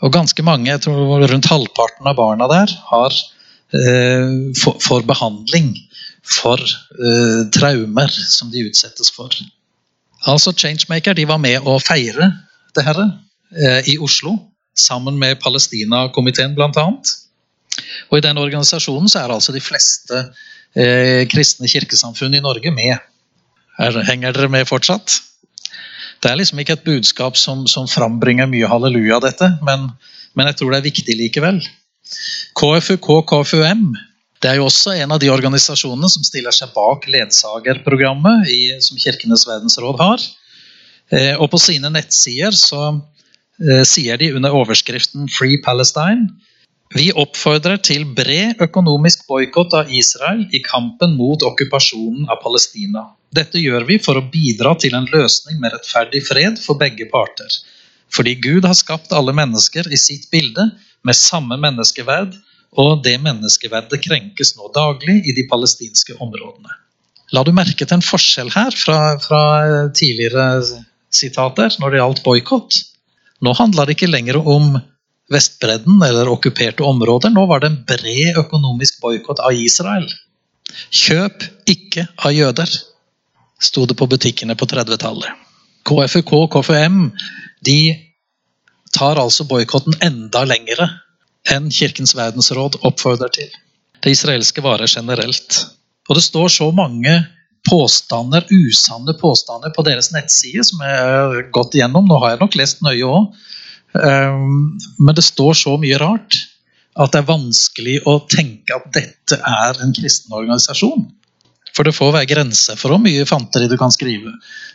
Og 0.02 0.14
ganske 0.14 0.44
mange, 0.46 0.70
jeg 0.72 0.82
tror 0.86 1.26
rundt 1.30 1.50
halvparten 1.52 2.10
av 2.10 2.18
barna 2.18 2.48
der, 2.50 2.74
har, 2.90 3.18
eh, 3.78 4.32
får 4.56 5.06
behandling 5.10 5.76
for 6.26 6.58
eh, 6.58 7.42
traumer 7.54 8.10
som 8.10 8.52
de 8.52 8.66
utsettes 8.68 9.12
for. 9.14 9.34
Altså 10.30 10.54
Changemaker 10.54 11.18
de 11.18 11.26
var 11.30 11.42
med 11.42 11.66
å 11.66 11.80
feire 11.82 12.32
det 12.76 12.86
her 12.86 13.02
eh, 13.02 13.94
i 13.94 13.98
Oslo, 14.02 14.38
sammen 14.78 15.18
med 15.20 15.40
Palestina-komiteen 15.42 16.56
bl.a. 16.56 16.88
Og 18.10 18.18
i 18.18 18.24
den 18.24 18.40
organisasjonen 18.40 19.10
så 19.12 19.24
er 19.24 19.34
altså 19.34 19.54
de 19.54 19.64
fleste 19.64 20.22
eh, 20.76 21.28
kristne 21.32 21.70
kirkesamfunn 21.70 22.38
i 22.38 22.44
Norge 22.44 22.72
med. 22.74 22.98
Her, 23.78 24.02
henger 24.08 24.36
dere 24.36 24.52
med 24.52 24.70
fortsatt? 24.70 25.20
Det 26.22 26.30
er 26.30 26.38
liksom 26.38 26.62
ikke 26.62 26.78
et 26.78 26.86
budskap 26.86 27.38
som, 27.40 27.66
som 27.70 27.90
frambringer 27.90 28.50
mye 28.50 28.70
halleluja, 28.70 29.20
dette, 29.24 29.48
men, 29.66 29.90
men, 30.38 30.50
jeg 30.52 30.60
tror 30.60 30.74
det 30.74 30.82
er 30.82 30.90
viktig 30.90 31.18
likevel. 31.18 31.62
KFUK, 32.60 33.10
KFUM, 33.32 33.88
det 34.42 34.52
er 34.52 34.60
jo 34.60 34.68
også 34.68 34.94
en 34.98 35.16
av 35.16 35.22
de 35.22 35.32
organisasjonene 35.34 36.10
som 36.12 36.26
stiller 36.26 36.54
seg 36.54 36.74
bak 36.76 37.08
ledsagerprogrammet 37.10 38.50
i, 38.54 38.62
som 38.86 39.00
Kirkenes 39.02 39.48
verdensråd 39.50 40.02
har. 40.02 40.24
Eh, 41.12 41.34
og 41.38 41.50
på 41.54 41.60
sine 41.62 41.92
nettsider 41.94 42.56
så 42.58 42.84
eh, 42.92 43.84
sier 43.88 44.18
de 44.22 44.32
under 44.38 44.54
overskriften 44.62 45.30
'Free 45.30 45.62
Palestine' 45.66 46.30
Vi 46.92 47.08
oppfordrer 47.16 47.80
til 47.80 48.04
bred 48.18 48.60
økonomisk 48.60 49.24
boikott 49.30 49.72
av 49.80 49.92
Israel 49.96 50.42
i 50.52 50.60
kampen 50.66 51.14
mot 51.16 51.40
okkupasjonen 51.48 52.26
av 52.28 52.42
Palestina. 52.44 53.06
Dette 53.32 53.62
gjør 53.64 53.86
vi 53.88 53.98
for 54.04 54.20
å 54.20 54.26
bidra 54.32 54.74
til 54.80 54.96
en 54.98 55.08
løsning 55.12 55.60
med 55.62 55.72
rettferdig 55.76 56.24
fred 56.28 56.60
for 56.60 56.80
begge 56.80 57.08
parter. 57.12 57.52
Fordi 58.12 58.36
Gud 58.44 58.68
har 58.68 58.76
skapt 58.76 59.14
alle 59.16 59.32
mennesker 59.36 59.88
i 59.88 60.00
sitt 60.00 60.28
bilde 60.34 60.68
med 61.08 61.16
samme 61.16 61.56
menneskeverd, 61.62 62.36
og 62.80 63.02
det 63.04 63.18
menneskeverdet 63.24 64.00
krenkes 64.04 64.54
nå 64.56 64.70
daglig 64.76 65.22
i 65.28 65.36
de 65.36 65.44
palestinske 65.48 66.16
områdene. 66.24 66.76
La 67.32 67.44
du 67.48 67.52
merke 67.56 67.86
til 67.88 67.98
en 67.98 68.04
forskjell 68.04 68.52
her 68.52 68.76
fra, 68.76 69.16
fra 69.24 69.44
tidligere 69.96 70.62
sitater 71.12 71.76
når 71.80 71.92
det 71.92 72.02
gjaldt 72.02 72.24
boikott? 72.28 72.80
Nå 73.44 73.56
handler 73.58 73.88
det 73.88 73.96
ikke 73.98 74.12
lenger 74.12 74.40
om 74.40 74.76
Vestbredden 75.32 76.02
eller 76.04 76.28
okkuperte 76.28 76.84
områder. 76.84 77.32
Nå 77.32 77.46
var 77.48 77.64
det 77.64 77.72
en 77.72 77.82
bred 77.88 78.40
økonomisk 78.42 79.00
boikott 79.04 79.40
av 79.40 79.56
Israel. 79.56 80.10
Kjøp 80.92 81.46
ikke 81.72 82.04
av 82.20 82.36
jøder, 82.36 82.72
sto 83.62 83.86
det 83.86 83.98
på 83.98 84.08
butikkene 84.10 84.56
på 84.58 84.68
30-tallet. 84.70 85.30
KFUK 85.88 86.34
og 86.38 86.48
KFUM 86.56 87.04
de 87.66 87.80
tar 88.94 89.20
altså 89.22 89.46
boikotten 89.50 89.96
enda 90.04 90.44
lengre 90.46 90.88
enn 91.50 91.70
Kirkens 91.74 92.14
verdensråd 92.18 92.80
oppfordrer 92.86 93.32
til. 93.34 93.50
Det 94.02 94.14
israelske 94.14 94.64
varer 94.66 94.90
generelt. 94.90 95.62
Og 96.10 96.18
det 96.18 96.26
står 96.26 96.50
så 96.54 96.68
mange 96.76 97.14
påstander, 97.70 98.46
usanne 98.50 99.14
påstander 99.22 99.74
på 99.76 99.86
deres 99.86 100.10
nettside 100.14 100.66
som 100.66 100.82
jeg 100.86 101.02
har 101.02 101.42
gått 101.54 101.78
igjennom. 101.78 102.08
Nå 102.10 102.18
har 102.22 102.34
jeg 102.34 102.42
nok 102.42 102.58
lest 102.58 102.82
nøye 102.86 103.06
òg. 103.06 103.42
Ehm, 104.02 104.78
men 105.00 105.18
det 105.18 105.26
står 105.26 105.58
så 105.62 105.76
mye 105.82 106.00
rart 106.02 106.38
at 107.00 107.14
det 107.14 107.22
er 107.22 107.30
vanskelig 107.30 107.98
å 108.10 108.18
tenke 108.30 108.76
at 108.76 108.90
dette 108.96 109.38
er 109.38 109.82
en 109.84 109.94
kristen 109.96 110.34
organisasjon. 110.36 111.06
For 111.76 111.88
det 111.88 111.96
får 111.96 112.14
være 112.16 112.30
grenser 112.30 112.80
for 112.80 112.94
hvor 112.94 113.02
mye 113.02 113.28
fanteri 113.30 113.70
du 113.72 113.78
kan 113.80 113.94
skrive. 113.94 114.34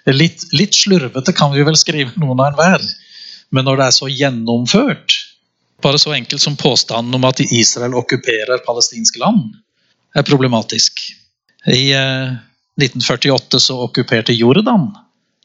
Litt, 0.08 0.46
litt 0.56 0.76
slurvete 0.76 1.34
kan 1.36 1.52
vi 1.54 1.64
vel 1.66 1.76
skrive 1.78 2.14
noen 2.16 2.40
av 2.40 2.52
enhver, 2.52 2.84
men 3.54 3.66
når 3.68 3.80
det 3.80 3.88
er 3.88 3.96
så 4.00 4.12
gjennomført 4.12 5.22
Bare 5.84 5.98
så 6.00 6.14
enkelt 6.16 6.40
som 6.40 6.54
påstanden 6.56 7.14
om 7.18 7.24
at 7.28 7.42
Israel 7.44 7.92
okkuperer 7.98 8.62
palestinske 8.64 9.20
land, 9.20 9.58
er 10.16 10.24
problematisk. 10.24 11.02
I 11.68 11.92
1948 11.92 13.58
eh, 13.58 13.60
så 13.60 13.76
okkuperte 13.84 14.32
Jordan 14.32 14.88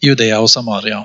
Judea 0.01 0.39
og 0.41 0.49
Samaria 0.49 1.03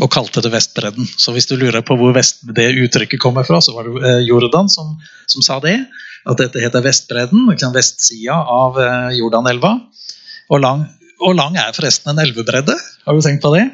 og 0.00 0.12
kalte 0.14 0.40
det 0.44 0.52
Vestbredden. 0.54 1.08
Så 1.18 1.34
hvis 1.34 1.48
du 1.50 1.56
lurer 1.58 1.82
på 1.84 1.96
hvor 1.98 2.14
vest, 2.16 2.44
det 2.56 2.70
uttrykket 2.78 3.20
kommer 3.20 3.44
fra, 3.44 3.58
så 3.60 3.74
var 3.74 3.88
det 3.88 4.00
eh, 4.06 4.22
Jordan 4.28 4.70
som, 4.70 4.94
som 5.28 5.44
sa 5.44 5.58
det. 5.64 5.76
At 6.28 6.40
dette 6.40 6.60
heter 6.60 6.84
Vestbredden, 6.84 7.46
liksom 7.48 7.72
vestsida 7.74 8.36
av 8.44 8.78
eh, 8.80 9.16
Jordanelva. 9.16 9.76
Og 10.50 10.62
lang, 10.62 10.84
og 11.22 11.36
lang 11.38 11.56
er 11.60 11.72
forresten 11.76 12.12
en 12.12 12.22
elvebredde. 12.22 12.76
Har 13.06 13.16
du 13.16 13.24
tenkt 13.24 13.44
på 13.44 13.52
det? 13.54 13.66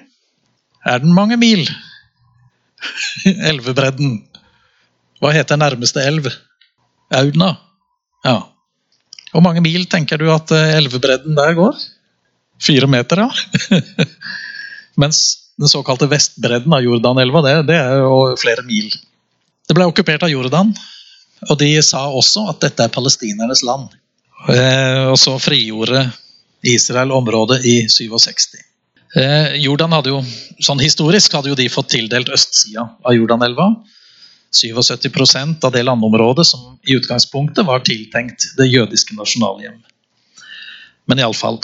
Er 0.87 1.03
den 1.03 1.15
mange 1.17 1.39
mil? 1.41 1.65
Elvebredden. 3.51 4.21
Hva 5.23 5.33
heter 5.35 5.59
nærmeste 5.59 6.05
elv? 6.05 6.29
Audna. 7.17 7.55
Ja. 8.27 8.39
Hvor 9.33 9.43
mange 9.45 9.63
mil 9.65 9.89
tenker 9.91 10.21
du 10.21 10.29
at 10.35 10.53
eh, 10.55 10.77
elvebredden 10.79 11.35
der 11.39 11.57
går? 11.59 11.81
Fire 12.63 12.89
meter, 12.89 13.27
ja. 13.27 13.77
Mens 15.01 15.25
den 15.57 15.71
såkalte 15.73 16.09
vestbredden 16.09 16.73
av 16.73 16.85
Jordanelva, 16.85 17.43
det, 17.45 17.55
det 17.73 17.79
er 17.81 18.03
jo 18.05 18.37
flere 18.41 18.65
mil. 18.69 18.93
Det 19.67 19.75
ble 19.77 19.89
okkupert 19.89 20.25
av 20.27 20.31
Jordan, 20.31 20.71
og 21.45 21.59
de 21.61 21.71
sa 21.85 22.07
også 22.09 22.47
at 22.53 22.63
dette 22.65 22.85
er 22.87 22.93
palestinernes 22.93 23.63
land. 23.67 23.91
Eh, 24.53 25.03
og 25.11 25.19
så 25.21 25.37
frigjorde 25.43 26.07
Israel 26.67 27.13
området 27.15 27.61
i 27.69 27.77
67. 27.91 28.57
Eh, 29.17 29.57
Jordan 29.63 29.95
hadde 29.97 30.13
jo, 30.13 30.23
sånn 30.61 30.83
Historisk 30.83 31.37
hadde 31.37 31.53
jo 31.53 31.59
de 31.59 31.69
fått 31.73 31.93
tildelt 31.95 32.33
østsida 32.33 32.89
av 33.05 33.17
Jordanelva. 33.17 33.71
77% 34.57 35.65
av 35.67 35.73
det 35.75 35.83
landområdet 35.85 36.47
som 36.49 36.77
i 36.87 36.97
utgangspunktet 36.97 37.67
var 37.67 37.85
tiltenkt 37.85 38.53
det 38.57 38.69
jødiske 38.71 39.17
nasjonalhjem. 39.19 39.79
Men 41.07 41.21
iallfall. 41.21 41.59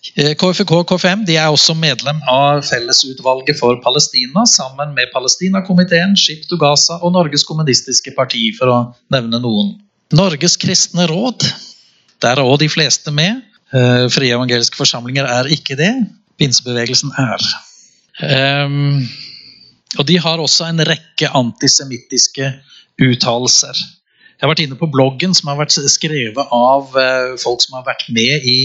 KFK 0.00 0.70
og 0.72 0.86
KFM 0.88 1.26
de 1.28 1.36
er 1.36 1.52
også 1.52 1.74
medlem 1.76 2.22
av 2.30 2.62
Fellesutvalget 2.64 3.58
for 3.58 3.76
Palestina, 3.84 4.46
sammen 4.48 4.94
med 4.96 5.12
Palestinakomiteen, 5.12 6.16
Ship 6.16 6.46
to 6.48 6.56
Gaza 6.60 6.96
og 7.04 7.12
Norges 7.12 7.44
Kommunistiske 7.44 8.14
Parti, 8.16 8.48
for 8.56 8.72
å 8.72 8.78
nevne 9.12 9.42
noen. 9.42 9.74
Norges 10.16 10.56
kristne 10.60 11.04
råd, 11.10 11.44
der 12.24 12.40
er 12.40 12.48
òg 12.48 12.62
de 12.64 12.70
fleste 12.72 13.12
med. 13.12 13.44
Eh, 13.76 14.08
frie 14.10 14.32
evangeliske 14.34 14.80
forsamlinger 14.80 15.28
er 15.28 15.52
ikke 15.52 15.76
det. 15.78 15.92
Pinsebevegelsen 16.40 17.12
er. 17.20 17.44
Um, 18.20 19.04
og 19.98 20.06
de 20.08 20.16
har 20.20 20.40
også 20.40 20.66
en 20.70 20.80
rekke 20.88 21.28
antisemittiske 21.36 22.54
uttalelser. 23.00 23.76
Jeg 23.76 24.46
har 24.46 24.50
vært 24.54 24.64
inne 24.64 24.80
på 24.80 24.88
bloggen 24.88 25.36
som 25.36 25.52
har 25.52 25.60
vært 25.60 25.76
skrevet 25.92 26.40
av 26.40 26.96
uh, 26.96 27.36
folk 27.40 27.60
som 27.60 27.76
har 27.76 27.84
vært 27.84 28.08
med 28.08 28.48
i 28.48 28.60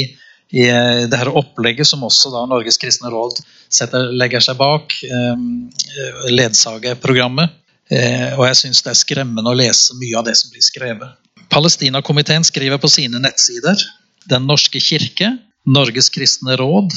i 0.54 0.68
eh, 0.70 1.06
det 1.10 1.18
her 1.18 1.32
opplegget 1.34 1.88
som 1.90 2.04
også 2.06 2.32
da 2.34 2.46
Norges 2.50 2.78
kristne 2.82 3.10
råd 3.14 3.40
setter, 3.74 4.12
legger 4.14 4.44
seg 4.44 4.60
bak, 4.60 4.94
eh, 5.04 5.46
ledsagerprogrammet. 6.34 7.62
Eh, 7.90 8.32
og 8.34 8.48
jeg 8.48 8.62
syns 8.62 8.82
det 8.86 8.94
er 8.94 9.02
skremmende 9.02 9.52
å 9.52 9.58
lese 9.58 9.98
mye 10.00 10.18
av 10.18 10.26
det 10.26 10.36
som 10.40 10.54
blir 10.54 10.66
skrevet. 10.66 11.18
Palestinakomiteen 11.54 12.46
skriver 12.46 12.82
på 12.82 12.90
sine 12.90 13.22
nettsider 13.22 13.78
Den 14.26 14.48
norske 14.50 14.80
kirke, 14.82 15.36
Norges 15.70 16.10
kristne 16.10 16.56
råd, 16.58 16.90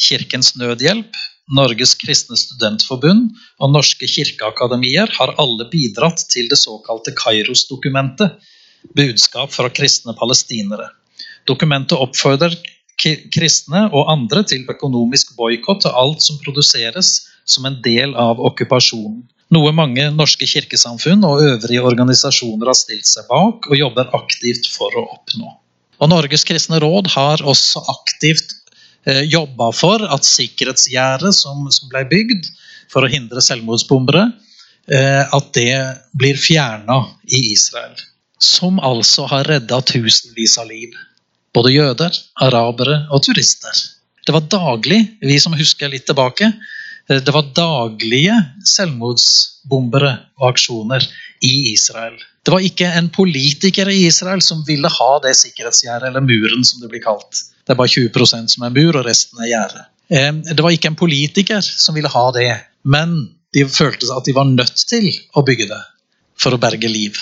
Kirkens 0.00 0.54
Nødhjelp, 0.56 1.12
Norges 1.52 1.92
kristne 2.00 2.38
studentforbund 2.40 3.34
og 3.60 3.72
norske 3.74 4.08
kirkeakademier 4.08 5.10
har 5.18 5.34
alle 5.42 5.66
bidratt 5.68 6.24
til 6.32 6.48
det 6.48 6.56
såkalte 6.56 7.12
Kairos-dokumentet, 7.18 8.38
budskap 8.96 9.52
fra 9.52 9.68
kristne 9.68 10.14
palestinere. 10.16 10.88
Dokumentet 11.48 11.98
oppfordrer 11.98 12.56
kristne 12.98 13.86
og 13.90 14.10
andre 14.12 14.42
til 14.46 14.66
økonomisk 14.70 15.34
boikott 15.38 15.86
av 15.88 15.96
alt 15.98 16.24
som 16.24 16.40
produseres 16.44 17.28
som 17.44 17.66
en 17.66 17.80
del 17.84 18.14
av 18.18 18.40
okkupasjonen. 18.40 19.22
Noe 19.52 19.72
mange 19.76 20.06
norske 20.16 20.46
kirkesamfunn 20.48 21.24
og 21.28 21.42
øvrige 21.44 21.82
organisasjoner 21.84 22.70
har 22.70 22.78
stilt 22.78 23.08
seg 23.08 23.26
bak 23.28 23.66
og 23.68 23.76
jobber 23.76 24.08
aktivt 24.16 24.70
for 24.72 24.94
å 24.96 25.04
oppnå. 25.18 25.50
Og 26.00 26.10
Norges 26.10 26.46
kristne 26.48 26.80
råd 26.82 27.10
har 27.12 27.42
også 27.46 27.82
aktivt 27.92 28.54
eh, 29.06 29.22
jobba 29.28 29.68
for 29.76 30.02
at 30.08 30.26
sikkerhetsgjerdet 30.26 31.34
som, 31.36 31.68
som 31.70 31.92
ble 31.92 32.06
bygd 32.10 32.48
for 32.92 33.04
å 33.04 33.12
hindre 33.12 33.44
selvmordsbombere, 33.44 34.24
eh, 34.88 35.22
at 35.28 35.52
det 35.56 35.76
blir 36.16 36.40
fjerna 36.40 37.02
i 37.28 37.52
Israel. 37.52 37.94
Som 38.42 38.80
altså 38.82 39.28
har 39.30 39.46
redda 39.52 39.82
tusenvis 39.86 40.56
av 40.58 40.72
liv. 40.72 40.96
Både 41.52 41.72
jøder, 41.74 42.16
arabere 42.40 43.02
og 43.12 43.24
turister. 43.26 43.76
Det 44.26 44.34
var 44.34 44.46
daglig, 44.50 45.00
vi 45.20 45.38
som 45.42 45.54
husker 45.58 45.90
litt 45.92 46.06
tilbake, 46.08 46.52
eh, 47.10 47.20
det 47.20 47.34
var 47.34 47.50
daglige 47.56 48.36
selvmordsbombere 48.64 50.12
og 50.40 50.52
aksjoner 50.52 51.06
i 51.44 51.72
Israel. 51.72 52.16
Det 52.42 52.54
var 52.54 52.64
ikke 52.66 52.88
en 52.98 53.10
politiker 53.14 53.90
i 53.90 54.04
Israel 54.06 54.42
som 54.42 54.64
ville 54.66 54.90
ha 54.90 55.12
det 55.22 55.34
sikkerhetsgjerdet, 55.38 56.08
eller 56.08 56.24
muren 56.24 56.64
som 56.64 56.80
det 56.82 56.90
blir 56.90 57.02
kalt. 57.04 57.44
Det 57.62 57.74
er 57.74 57.78
bare 57.78 57.92
20% 57.92 58.56
som 58.56 58.66
er 58.66 58.74
mur, 58.74 58.96
og 58.96 59.06
resten 59.06 59.42
er 59.42 59.52
gjerde. 59.52 59.84
Det 60.12 60.60
var 60.60 60.74
ikke 60.74 60.90
en 60.90 60.98
politiker 60.98 61.62
som 61.62 61.94
ville 61.96 62.10
ha 62.10 62.24
det, 62.34 62.50
men 62.84 63.14
de 63.54 63.64
følte 63.68 64.10
at 64.12 64.26
de 64.26 64.34
var 64.36 64.48
nødt 64.48 64.82
til 64.88 65.08
å 65.38 65.44
bygge 65.46 65.68
det 65.70 65.80
for 66.40 66.54
å 66.54 66.60
berge 66.60 66.90
liv. 66.90 67.16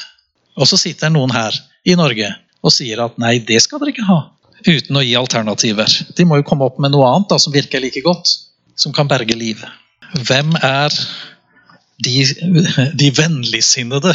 Og 0.56 0.68
så 0.68 0.78
sitter 0.80 1.12
noen 1.12 1.32
her 1.34 1.54
i 1.86 1.96
Norge 1.98 2.32
og 2.60 2.74
sier 2.74 3.02
at 3.04 3.16
nei, 3.20 3.38
det 3.46 3.60
skal 3.64 3.80
dere 3.82 3.94
ikke 3.94 4.08
ha. 4.08 4.20
Uten 4.66 4.98
å 5.00 5.04
gi 5.04 5.16
alternativer. 5.16 5.92
De 6.16 6.26
må 6.28 6.40
jo 6.40 6.46
komme 6.46 6.66
opp 6.68 6.80
med 6.82 6.92
noe 6.92 7.08
annet 7.08 7.30
da, 7.32 7.38
som 7.40 7.54
virker 7.54 7.80
like 7.82 8.02
godt, 8.04 8.32
som 8.76 8.92
kan 8.96 9.08
berge 9.08 9.36
liv. 9.38 9.62
Hvem 10.28 10.52
er 10.60 10.94
de, 12.04 12.16
de 12.96 13.10
vennligsinnede 13.14 14.14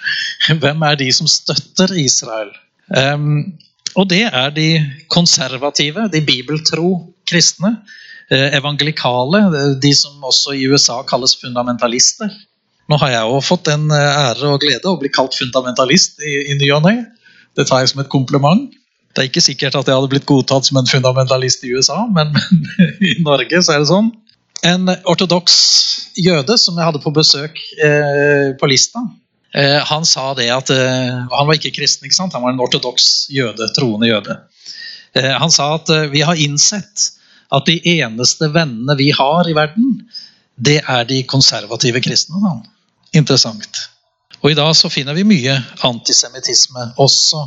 Hvem 0.62 0.82
er 0.86 0.96
de 0.96 1.10
som 1.12 1.28
støtter 1.28 1.92
Israel? 2.00 2.48
Um, 2.88 3.58
og 3.98 4.08
det 4.10 4.22
er 4.26 4.52
de 4.54 4.68
konservative, 5.12 6.06
de 6.12 6.22
bibeltro 6.24 6.92
kristne. 7.28 7.74
Eh, 8.30 8.54
evangelikale, 8.54 9.40
de 9.82 9.90
som 9.94 10.22
også 10.22 10.54
i 10.54 10.68
USA 10.70 11.00
kalles 11.02 11.34
fundamentalister. 11.40 12.30
Nå 12.90 12.98
har 13.02 13.10
jeg 13.10 13.26
jo 13.26 13.40
fått 13.42 13.66
den 13.66 13.88
eh, 13.90 14.20
ære 14.30 14.52
og 14.52 14.62
glede 14.62 14.86
å 14.86 14.98
bli 15.00 15.10
kalt 15.10 15.34
fundamentalist 15.34 16.22
i, 16.22 16.36
i 16.52 16.54
ny 16.58 16.68
og 16.76 16.84
ne. 16.86 16.94
Det 17.58 17.66
tar 17.68 17.82
jeg 17.82 17.92
som 17.92 18.02
et 18.04 18.12
kompliment. 18.12 18.68
Det 19.14 19.24
er 19.24 19.30
ikke 19.30 19.42
sikkert 19.42 19.78
at 19.78 19.88
jeg 19.88 19.96
hadde 19.96 20.10
blitt 20.12 20.28
godtatt 20.28 20.68
som 20.68 20.78
en 20.78 20.90
fundamentalist 20.90 21.64
i 21.66 21.72
USA, 21.74 22.04
men, 22.06 22.30
men 22.34 22.92
i 23.10 23.16
Norge 23.26 23.62
så 23.62 23.74
er 23.74 23.82
det 23.82 23.90
sånn. 23.90 24.12
En 24.66 24.92
ortodoks 25.08 25.56
jøde 26.20 26.54
som 26.60 26.76
jeg 26.78 26.86
hadde 26.86 27.00
på 27.02 27.12
besøk 27.16 27.58
eh, 27.80 28.52
på 28.60 28.68
Lista, 28.70 29.02
Eh, 29.54 29.80
han 29.82 30.04
sa 30.06 30.30
det 30.38 30.46
at 30.54 30.70
eh, 30.70 31.26
Han 31.30 31.48
var 31.48 31.56
ikke 31.58 31.74
kristen, 31.74 32.06
ikke 32.06 32.14
sant? 32.14 32.34
han 32.36 32.44
var 32.44 32.54
en 32.54 32.62
ortodoks 32.62 33.30
jøde, 33.34 33.66
troende 33.74 34.10
jøde. 34.10 34.36
Eh, 35.18 35.32
han 35.34 35.50
sa 35.50 35.72
at 35.80 35.90
vi 36.12 36.22
har 36.22 36.38
innsett 36.38 37.10
at 37.50 37.66
de 37.66 37.80
eneste 37.98 38.46
vennene 38.54 38.94
vi 38.98 39.10
har 39.10 39.48
i 39.50 39.56
verden, 39.56 40.04
det 40.54 40.78
er 40.86 41.06
de 41.08 41.24
konservative 41.26 42.02
kristne. 42.04 42.38
Da. 42.44 42.52
Interessant. 43.18 43.88
Og 44.40 44.52
I 44.52 44.56
dag 44.56 44.72
så 44.76 44.88
finner 44.88 45.16
vi 45.16 45.26
mye 45.28 45.54
antisemittisme 45.84 46.86
også 47.00 47.42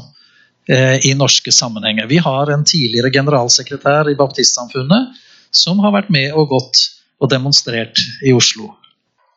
eh, 0.69 0.99
i 1.09 1.13
norske 1.17 1.51
sammenhenger. 1.51 2.05
Vi 2.09 2.19
har 2.21 2.51
en 2.53 2.65
tidligere 2.65 3.09
generalsekretær 3.13 4.11
i 4.11 4.17
Baptistsamfunnet 4.19 5.17
som 5.53 5.81
har 5.81 5.95
vært 5.95 6.13
med 6.13 6.37
og 6.37 6.51
gått 6.53 6.83
og 7.23 7.31
demonstrert 7.33 7.97
i 8.25 8.33
Oslo. 8.35 8.69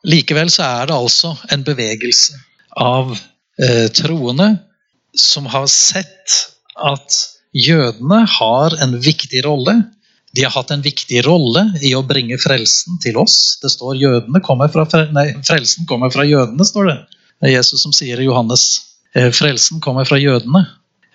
Likevel 0.07 0.51
så 0.53 0.67
er 0.67 0.89
det 0.89 0.97
altså 0.97 1.33
en 1.53 1.65
bevegelse 1.65 2.37
av 2.77 3.15
eh, 3.15 3.87
troende 3.95 4.51
som 5.17 5.49
har 5.49 5.65
sett 5.71 6.37
at 6.77 7.17
jødene 7.57 8.21
har 8.37 8.77
en 8.83 8.97
viktig 9.01 9.41
rolle. 9.47 9.79
De 10.37 10.45
har 10.45 10.53
hatt 10.53 10.75
en 10.75 10.85
viktig 10.85 11.23
rolle 11.25 11.63
i 11.81 11.95
å 11.97 12.05
bringe 12.05 12.37
frelsen 12.37 13.01
til 13.01 13.17
oss. 13.17 13.57
Det 13.63 13.71
står 13.73 13.97
jødene 13.97 14.43
kommer 14.45 14.69
fra, 14.69 14.85
nei, 15.15 15.31
Frelsen 15.47 15.89
kommer 15.89 16.13
fra 16.13 16.27
jødene, 16.27 16.67
står 16.67 16.91
det. 16.91 16.99
Det 17.37 17.51
er 17.51 17.57
Jesus 17.59 17.83
som 17.85 17.93
sier 17.93 18.19
i 18.19 18.25
Johannes. 18.25 18.65
Eh, 19.15 19.29
frelsen 19.31 19.81
kommer 19.83 20.07
fra 20.09 20.17
jødene. 20.17 20.63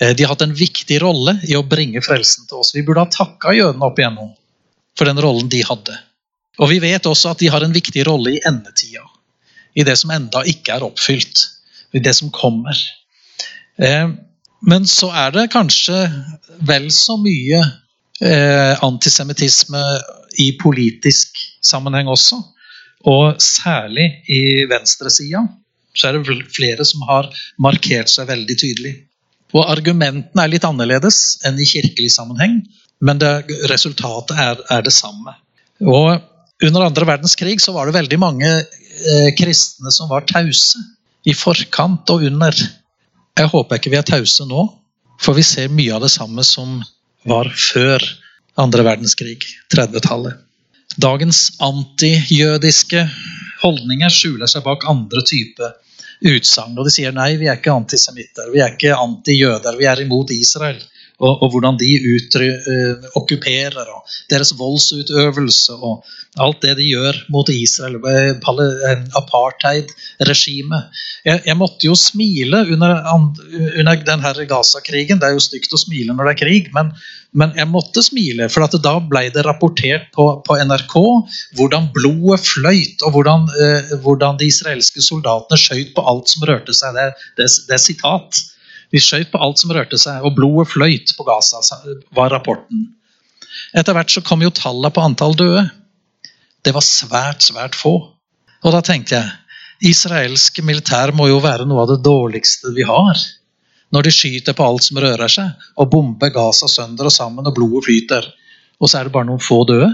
Eh, 0.01 0.15
de 0.15 0.23
har 0.25 0.35
hatt 0.35 0.45
en 0.47 0.55
viktig 0.55 1.01
rolle 1.03 1.37
i 1.49 1.57
å 1.59 1.65
bringe 1.67 2.03
frelsen 2.05 2.47
til 2.47 2.63
oss. 2.63 2.75
Vi 2.75 2.85
burde 2.87 3.05
ha 3.05 3.11
takka 3.11 3.55
jødene 3.57 3.89
opp 3.89 3.99
igjennom 3.99 4.31
for 4.99 5.09
den 5.09 5.21
rollen 5.23 5.51
de 5.51 5.63
hadde. 5.67 5.97
Og 6.61 6.71
vi 6.71 6.79
vet 6.85 7.09
også 7.09 7.33
at 7.33 7.43
de 7.43 7.51
har 7.51 7.65
en 7.65 7.75
viktig 7.75 8.05
rolle 8.07 8.37
i 8.37 8.43
endetida 8.47 9.03
i 9.75 9.87
det 9.89 9.97
som 9.97 10.13
enda 10.13 10.43
ikke 10.47 10.77
er 10.77 10.85
oppfylt. 10.85 11.47
I 11.93 12.01
det 12.01 12.15
som 12.17 12.31
kommer. 12.33 12.77
Eh, 13.83 14.09
men 14.63 14.87
så 14.89 15.11
er 15.25 15.33
det 15.35 15.51
kanskje 15.53 16.07
vel 16.63 16.91
så 16.95 17.19
mye 17.19 17.65
antisemittisme 18.23 19.81
i 20.39 20.53
politisk 20.61 21.41
sammenheng 21.59 22.07
også. 22.13 22.37
Og 23.11 23.41
særlig 23.43 24.05
i 24.31 24.63
venstresida 24.71 25.43
så 25.97 26.09
er 26.09 26.19
det 26.19 26.37
flere 26.55 26.85
som 26.89 27.05
har 27.09 27.29
markert 27.61 28.11
seg 28.13 28.29
veldig 28.31 28.57
tydelig. 28.59 28.95
Og 29.53 29.69
argumentene 29.69 30.45
er 30.45 30.53
litt 30.53 30.65
annerledes 30.65 31.43
enn 31.47 31.61
i 31.61 31.69
kirkelig 31.69 32.15
sammenheng, 32.15 32.63
men 33.05 33.21
det, 33.21 33.33
resultatet 33.71 34.39
er, 34.39 34.61
er, 34.73 34.85
det 34.87 34.95
samme. 34.95 35.35
Og 35.83 36.23
under 36.63 36.87
andre 36.87 37.09
verdenskrig 37.09 37.59
så 37.61 37.75
var 37.75 37.89
det 37.89 37.99
veldig 37.99 38.19
mange 38.23 38.49
eh, 38.49 39.31
kristne 39.37 39.93
som 39.93 40.09
var 40.13 40.25
tause 40.31 40.81
i 41.29 41.35
forkant 41.37 42.09
og 42.15 42.25
under. 42.31 42.57
Jeg 43.39 43.51
håper 43.53 43.79
ikke 43.79 43.93
vi 43.93 44.01
er 44.01 44.07
tause 44.07 44.47
nå, 44.49 44.65
for 45.23 45.37
vi 45.37 45.45
ser 45.47 45.73
mye 45.75 45.93
av 45.97 46.07
det 46.07 46.13
samme 46.15 46.45
som 46.47 46.81
var 47.29 47.51
før 47.55 48.03
andre 48.61 48.85
verdenskrig, 48.87 49.45
30-tallet. 49.73 50.41
Dagens 51.01 51.55
antijødiske 51.63 53.07
holdninger 53.63 54.13
skjuler 54.13 54.51
seg 54.51 54.65
bak 54.67 54.87
andre 54.91 55.25
typer 55.27 55.77
utsagn. 56.23 56.79
Og 56.79 56.87
de 56.87 56.95
sier 56.95 57.15
nei, 57.15 57.35
vi 57.41 57.49
er 57.51 57.59
ikke 57.59 57.75
antisemitter, 57.75 58.51
vi 58.55 58.63
er 58.63 58.75
ikke 58.77 58.97
antijøder, 58.97 59.79
vi 59.79 59.89
er 59.91 60.05
imot 60.05 60.35
Israel 60.35 60.81
og, 61.23 61.43
og 61.45 61.55
hvordan 61.55 61.79
de 61.81 61.91
utry, 62.17 62.51
uh, 62.51 63.07
okkuperer, 63.19 63.87
og 63.95 64.19
deres 64.33 64.53
voldsutøvelse 64.59 65.79
og 65.79 66.03
alt 66.41 66.63
det 66.65 66.77
de 66.79 66.87
gjør 66.89 67.17
mot 67.33 67.49
Israel, 67.53 67.99
apartheid-regimet. 69.19 71.03
Jeg, 71.27 71.43
jeg, 71.45 71.57
måtte 71.61 71.87
jo 71.87 71.97
smile 71.99 72.63
under, 72.73 72.95
under 73.13 74.05
denne 74.07 74.47
Gaza-krigen. 74.49 75.21
Det 75.21 75.29
er 75.29 75.37
jo 75.37 75.45
stygt 75.45 75.77
å 75.77 75.81
smile 75.81 76.17
når 76.17 76.31
det 76.31 76.33
er 76.33 76.41
krig, 76.41 76.71
men, 76.73 76.93
men 77.37 77.53
jeg 77.59 77.69
måtte 77.69 78.05
smile, 78.05 78.49
for 78.53 78.65
da 78.65 78.95
ble 79.13 79.27
det 79.35 79.45
rapportert 79.45 80.09
på, 80.17 80.29
på 80.47 80.57
NRK 80.65 80.97
hvordan 81.59 81.91
blodet 81.93 82.41
fløyt, 82.47 83.05
og 83.05 83.19
hvordan, 83.19 83.45
uh, 83.53 83.93
hvordan, 84.01 84.41
de 84.41 84.49
israelske 84.49 85.05
soldatene 85.05 85.61
skjøt 85.61 85.93
på 85.97 86.07
alt 86.09 86.33
som 86.33 86.49
rørte 86.49 86.73
seg. 86.77 86.97
Det, 86.97 87.13
det, 87.37 87.51
det 87.69 87.77
er 87.77 87.85
sitat. 87.91 88.41
De 88.93 89.01
skjøt 89.01 89.31
på 89.33 89.41
alt 89.41 89.61
som 89.61 89.73
rørte 89.73 89.99
seg, 90.01 90.25
og 90.25 90.37
blodet 90.37 90.71
fløyt 90.75 91.15
på 91.17 91.25
Gaza, 91.27 91.63
var 92.15 92.33
rapporten. 92.35 92.91
Etter 93.77 93.97
hvert 93.97 94.13
så 94.13 94.23
kom 94.25 94.43
jo 94.45 94.53
tallene 94.53 94.93
på 94.93 95.05
antall 95.05 95.37
døde. 95.39 95.65
Det 96.63 96.75
var 96.77 96.85
svært, 96.85 97.45
svært 97.45 97.77
få. 97.79 97.95
Og 98.63 98.75
da 98.75 98.83
tenkte 98.85 99.17
jeg 99.19 99.93
israelsk 99.93 100.61
militær 100.63 101.11
må 101.17 101.27
jo 101.31 101.41
være 101.43 101.67
noe 101.67 101.83
av 101.83 101.91
det 101.91 102.03
dårligste 102.05 102.75
vi 102.77 102.85
har. 102.87 103.19
Når 103.93 104.07
de 104.07 104.13
skyter 104.15 104.57
på 104.57 104.65
alt 104.65 104.87
som 104.87 105.01
rører 105.03 105.33
seg, 105.33 105.67
og 105.77 105.91
bomber 105.93 106.33
Gaza 106.33 106.69
sønder 106.71 107.09
og 107.09 107.13
sammen, 107.13 107.49
og 107.49 107.57
blodet 107.57 107.85
flyter. 107.89 108.29
Og 108.81 108.89
så 108.89 109.01
er 109.01 109.09
det 109.09 109.15
bare 109.17 109.29
noen 109.29 109.43
få 109.43 109.63
døde. 109.69 109.91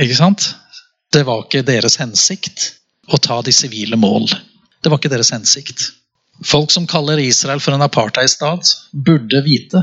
Ikke 0.00 0.18
sant? 0.18 0.50
Det 1.10 1.24
var 1.26 1.44
ikke 1.44 1.64
deres 1.66 1.96
hensikt 2.00 2.68
å 3.10 3.18
ta 3.18 3.40
de 3.42 3.54
sivile 3.54 3.98
mål. 3.98 4.28
Det 4.80 4.90
var 4.90 5.00
ikke 5.00 5.12
deres 5.12 5.32
hensikt. 5.34 5.88
Folk 6.46 6.70
som 6.72 6.86
kaller 6.88 7.20
Israel 7.20 7.60
for 7.60 7.76
en 7.76 7.84
apartheidstat, 7.84 8.74
burde 8.92 9.42
vite 9.44 9.82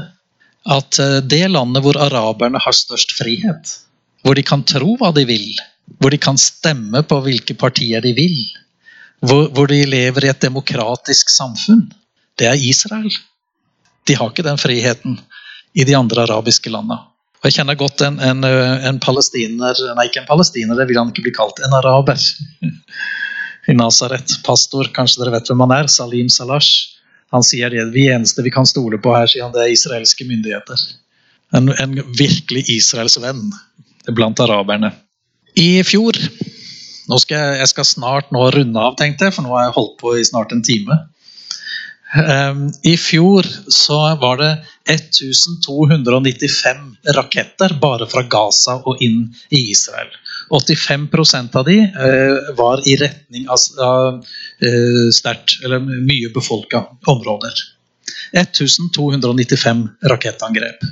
at 0.67 0.99
eh, 0.99 1.17
det 1.23 1.45
landet 1.53 1.83
hvor 1.85 1.99
araberne 2.01 2.59
har 2.61 2.75
størst 2.75 3.13
frihet, 3.17 3.73
hvor 4.25 4.35
de 4.35 4.43
kan 4.43 4.65
tro 4.67 4.97
hva 4.99 5.13
de 5.15 5.23
vil, 5.29 5.53
hvor 6.01 6.11
de 6.11 6.19
kan 6.19 6.39
stemme 6.41 7.03
på 7.07 7.21
hvilke 7.23 7.55
partier 7.55 8.03
de 8.03 8.13
vil, 8.17 8.39
hvor, 9.23 9.47
hvor 9.53 9.69
de 9.71 9.85
lever 9.87 10.27
i 10.27 10.31
et 10.33 10.43
demokratisk 10.43 11.31
samfunn, 11.31 11.87
det 12.37 12.49
er 12.49 12.65
Israel. 12.69 13.09
De 14.07 14.15
har 14.17 14.31
ikke 14.31 14.45
den 14.45 14.59
friheten 14.61 15.17
i 15.77 15.85
de 15.87 15.95
andre 15.97 16.25
arabiske 16.27 16.71
landene. 16.73 16.99
Jeg 17.45 17.59
kjenner 17.59 17.77
godt 17.77 18.01
en, 18.01 18.17
en, 18.19 18.43
en 18.43 18.97
palestiner 18.99 19.77
Nei, 19.95 20.07
ikke 20.09 20.23
en 20.23 20.29
palestiner, 20.29 20.75
det 20.75 20.87
vil 20.89 20.97
han 20.99 21.11
ikke 21.13 21.27
bli 21.27 21.33
kalt. 21.35 21.61
En 21.63 21.75
araber 21.77 22.17
i 23.67 23.75
Nazaret. 23.75 24.37
Pastor, 24.45 24.89
kanskje 24.95 25.23
dere 25.23 25.37
vet 25.37 25.49
hvem 25.51 25.63
han 25.65 25.75
er? 25.75 25.89
Salim 25.91 26.29
Salash. 26.31 26.93
Han 27.35 27.43
sier 27.43 27.73
det 27.73 27.89
vi 27.91 28.07
eneste 28.13 28.45
vi 28.45 28.53
kan 28.53 28.67
stole 28.67 28.99
på 29.03 29.11
her, 29.15 29.27
sier 29.27 29.43
han, 29.43 29.53
det 29.55 29.65
er 29.65 29.73
israelske 29.73 30.27
myndigheter. 30.27 30.83
En, 31.57 31.67
en 31.75 31.97
virkelig 32.15 32.63
Israels 32.71 33.17
venn 33.19 33.49
blant 34.15 34.39
araberne. 34.43 34.93
I 35.59 35.83
fjor 35.87 36.15
nå 37.07 37.19
skal 37.23 37.39
jeg, 37.39 37.59
jeg, 37.61 37.69
skal 37.71 37.87
snart 37.87 38.33
nå 38.35 38.41
runde 38.51 38.81
av, 38.83 38.95
tenkte 38.99 39.27
jeg, 39.27 39.35
for 39.35 39.45
nå 39.45 39.53
har 39.55 39.69
jeg 39.69 39.77
holdt 39.77 39.95
på 40.01 40.15
i 40.17 40.25
snart 40.27 40.51
en 40.55 40.63
time. 40.65 40.97
Um, 42.17 42.67
I 42.87 42.95
fjor 42.99 43.47
så 43.73 43.99
var 44.19 44.39
det 44.39 44.51
1295 44.91 46.83
raketter 47.15 47.75
bare 47.81 48.07
fra 48.11 48.23
Gaza 48.31 48.77
og 48.87 49.03
inn 49.03 49.25
i 49.51 49.71
Israel. 49.73 50.11
85% 50.49 51.55
av 51.59 51.65
de 51.65 51.79
eh, 51.79 52.55
var 52.55 52.83
i 52.87 52.95
retning 52.95 53.47
av 53.49 53.59
uh, 53.75 55.09
sterkt, 55.13 55.57
eller 55.63 55.83
mye 55.83 56.29
befolka 56.33 56.85
områder. 57.05 57.53
1295 58.31 59.83
rakettangrep. 60.11 60.87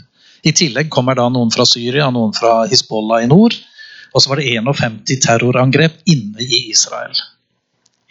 I 0.46 0.54
tillegg 0.54 0.92
kommer 0.94 1.18
da 1.18 1.30
noen 1.32 1.52
fra 1.54 1.66
Syria, 1.66 2.10
noen 2.14 2.36
fra 2.36 2.66
Hizbollah 2.70 3.24
i 3.24 3.32
nord. 3.32 3.56
Og 4.16 4.24
så 4.24 4.32
var 4.32 4.40
det 4.40 4.52
51 4.52 5.02
terrorangrep 5.24 5.98
inne 6.12 6.44
i 6.44 6.68
Israel 6.72 7.16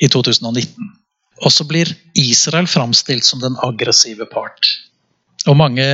i 0.03 0.09
2019. 0.11 0.91
Og 1.45 1.53
så 1.53 1.65
blir 1.69 1.93
Israel 2.19 2.67
framstilt 2.71 3.25
som 3.25 3.41
den 3.41 3.57
aggressive 3.65 4.27
part. 4.31 4.69
Og 5.49 5.57
mange 5.61 5.87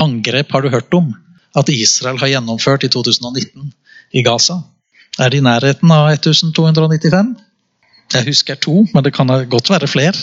angrep 0.00 0.52
har 0.54 0.62
du 0.62 0.70
hørt 0.72 0.94
om 0.94 1.12
at 1.58 1.70
Israel 1.72 2.18
har 2.20 2.34
gjennomført 2.34 2.86
i 2.86 2.92
2019 2.92 3.72
i 4.14 4.22
Gaza. 4.26 4.60
Er 5.18 5.30
det 5.30 5.40
i 5.40 5.44
nærheten 5.44 5.90
av 5.90 6.10
1295? 6.12 7.34
Jeg 8.10 8.26
husker 8.26 8.58
to, 8.58 8.80
men 8.90 9.04
det 9.06 9.12
kan 9.14 9.30
godt 9.50 9.70
være 9.70 9.88
flere. 9.90 10.18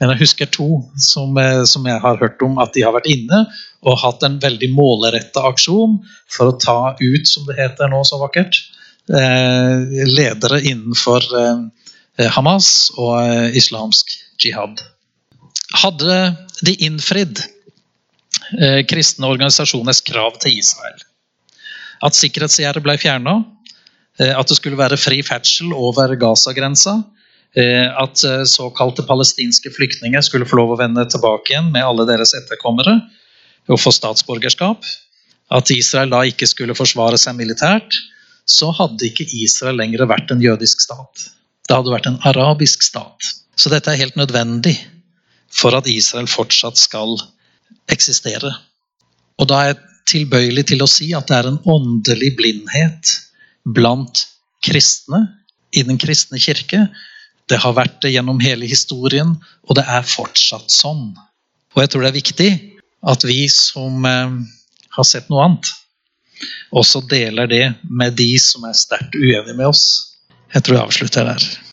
Men 0.00 0.12
jeg 0.14 0.22
husker 0.22 0.48
to 0.52 0.68
som, 0.96 1.36
eh, 1.36 1.64
som, 1.68 1.86
jeg 1.86 2.00
har 2.00 2.20
hørt 2.20 2.42
om 2.44 2.58
at 2.62 2.72
de 2.74 2.84
har 2.86 2.94
vært 2.96 3.10
inne 3.10 3.44
og 3.84 4.00
hatt 4.00 4.24
en 4.24 4.38
veldig 4.40 4.70
målretta 4.72 5.44
aksjon 5.50 5.98
for 6.32 6.50
å 6.50 6.58
ta 6.60 6.94
ut, 7.00 7.28
som 7.28 7.44
det 7.48 7.58
heter 7.58 7.90
nå 7.92 8.00
så 8.04 8.20
vakkert, 8.22 8.56
eh, 9.12 10.06
ledere 10.08 10.62
innenfor 10.62 11.28
eh, 11.42 12.30
Hamas 12.34 12.90
og 12.96 13.20
eh, 13.20 13.56
islamsk 13.56 14.16
jihad. 14.42 14.80
Hadde 15.82 16.16
de 16.64 16.74
innfridd 16.86 17.44
eh, 18.58 18.82
kristne 18.88 19.28
organisasjoners 19.28 20.00
krav 20.06 20.40
til 20.42 20.58
Israel, 20.58 21.04
at 22.02 22.16
sikkerhetsgjerdet 22.16 22.82
ble 22.82 22.96
fjerna, 22.98 23.42
at 24.18 24.50
det 24.50 24.56
skulle 24.58 24.78
være 24.78 24.98
fri 24.98 25.20
ferdsel 25.22 25.70
over 25.76 26.14
Gaza-grensa, 26.18 26.96
at 27.58 28.22
såkalte 28.50 29.04
palestinske 29.06 29.70
flyktninger 29.72 30.20
skulle 30.26 30.46
få 30.46 30.58
lov 30.58 30.74
å 30.74 30.78
vende 30.80 31.04
tilbake 31.08 31.54
igjen 31.54 31.70
med 31.72 31.86
alle 31.86 32.04
deres 32.08 32.34
etterkommere 32.36 32.98
og 33.72 33.80
få 33.80 33.92
statsborgerskap, 33.94 34.84
at 35.54 35.72
Israel 35.72 36.12
da 36.12 36.24
ikke 36.28 36.48
skulle 36.48 36.76
forsvare 36.76 37.18
seg 37.20 37.38
militært, 37.38 37.94
så 38.48 38.70
hadde 38.76 39.08
ikke 39.08 39.28
Israel 39.42 39.78
lenger 39.80 40.06
vært 40.08 40.32
en 40.32 40.42
jødisk 40.44 40.82
stat. 40.84 41.28
Det 41.68 41.76
hadde 41.76 41.92
vært 41.92 42.08
en 42.08 42.20
arabisk 42.28 42.84
stat. 42.84 43.32
Så 43.58 43.72
dette 43.72 43.92
er 43.92 44.00
helt 44.00 44.16
nødvendig 44.16 44.76
for 45.52 45.76
at 45.76 45.88
Israel 45.90 46.28
fortsatt 46.30 46.80
skal 46.80 47.16
eksistere. 47.92 48.52
Og 49.40 49.48
da 49.50 49.60
er 49.60 49.72
jeg 49.72 49.80
tilbøyelig 50.12 50.64
til 50.70 50.84
å 50.84 50.88
si 50.88 51.10
at 51.16 51.28
det 51.28 51.36
er 51.36 51.50
en 51.50 51.60
åndelig 51.68 52.32
blindhet 52.38 53.14
blant 53.74 54.26
kristne 54.64 55.24
i 55.76 55.84
den 55.86 55.98
kristne 56.00 56.40
kirke. 56.40 56.86
Det 57.48 57.60
har 57.62 57.76
vært 57.76 58.00
det 58.04 58.12
gjennom 58.14 58.40
hele 58.42 58.68
historien, 58.68 59.36
og 59.68 59.78
det 59.78 59.84
er 59.88 60.08
fortsatt 60.08 60.72
sånn. 60.72 61.12
Og 61.76 61.82
jeg 61.82 61.92
tror 61.92 62.04
det 62.04 62.10
er 62.10 62.20
viktig 62.20 62.50
at 63.08 63.24
vi 63.24 63.44
som 63.52 64.04
eh, 64.08 64.38
har 64.96 65.06
sett 65.06 65.28
noe 65.30 65.44
annet, 65.44 65.70
også 66.70 67.02
deler 67.10 67.48
det 67.50 67.64
med 67.90 68.14
de 68.18 68.30
som 68.42 68.66
er 68.68 68.76
sterkt 68.78 69.16
uenige 69.18 69.56
med 69.56 69.70
oss. 69.70 69.84
Jeg 70.54 70.64
tror 70.64 70.78
jeg 70.78 70.86
avslutter 70.86 71.28
der. 71.28 71.46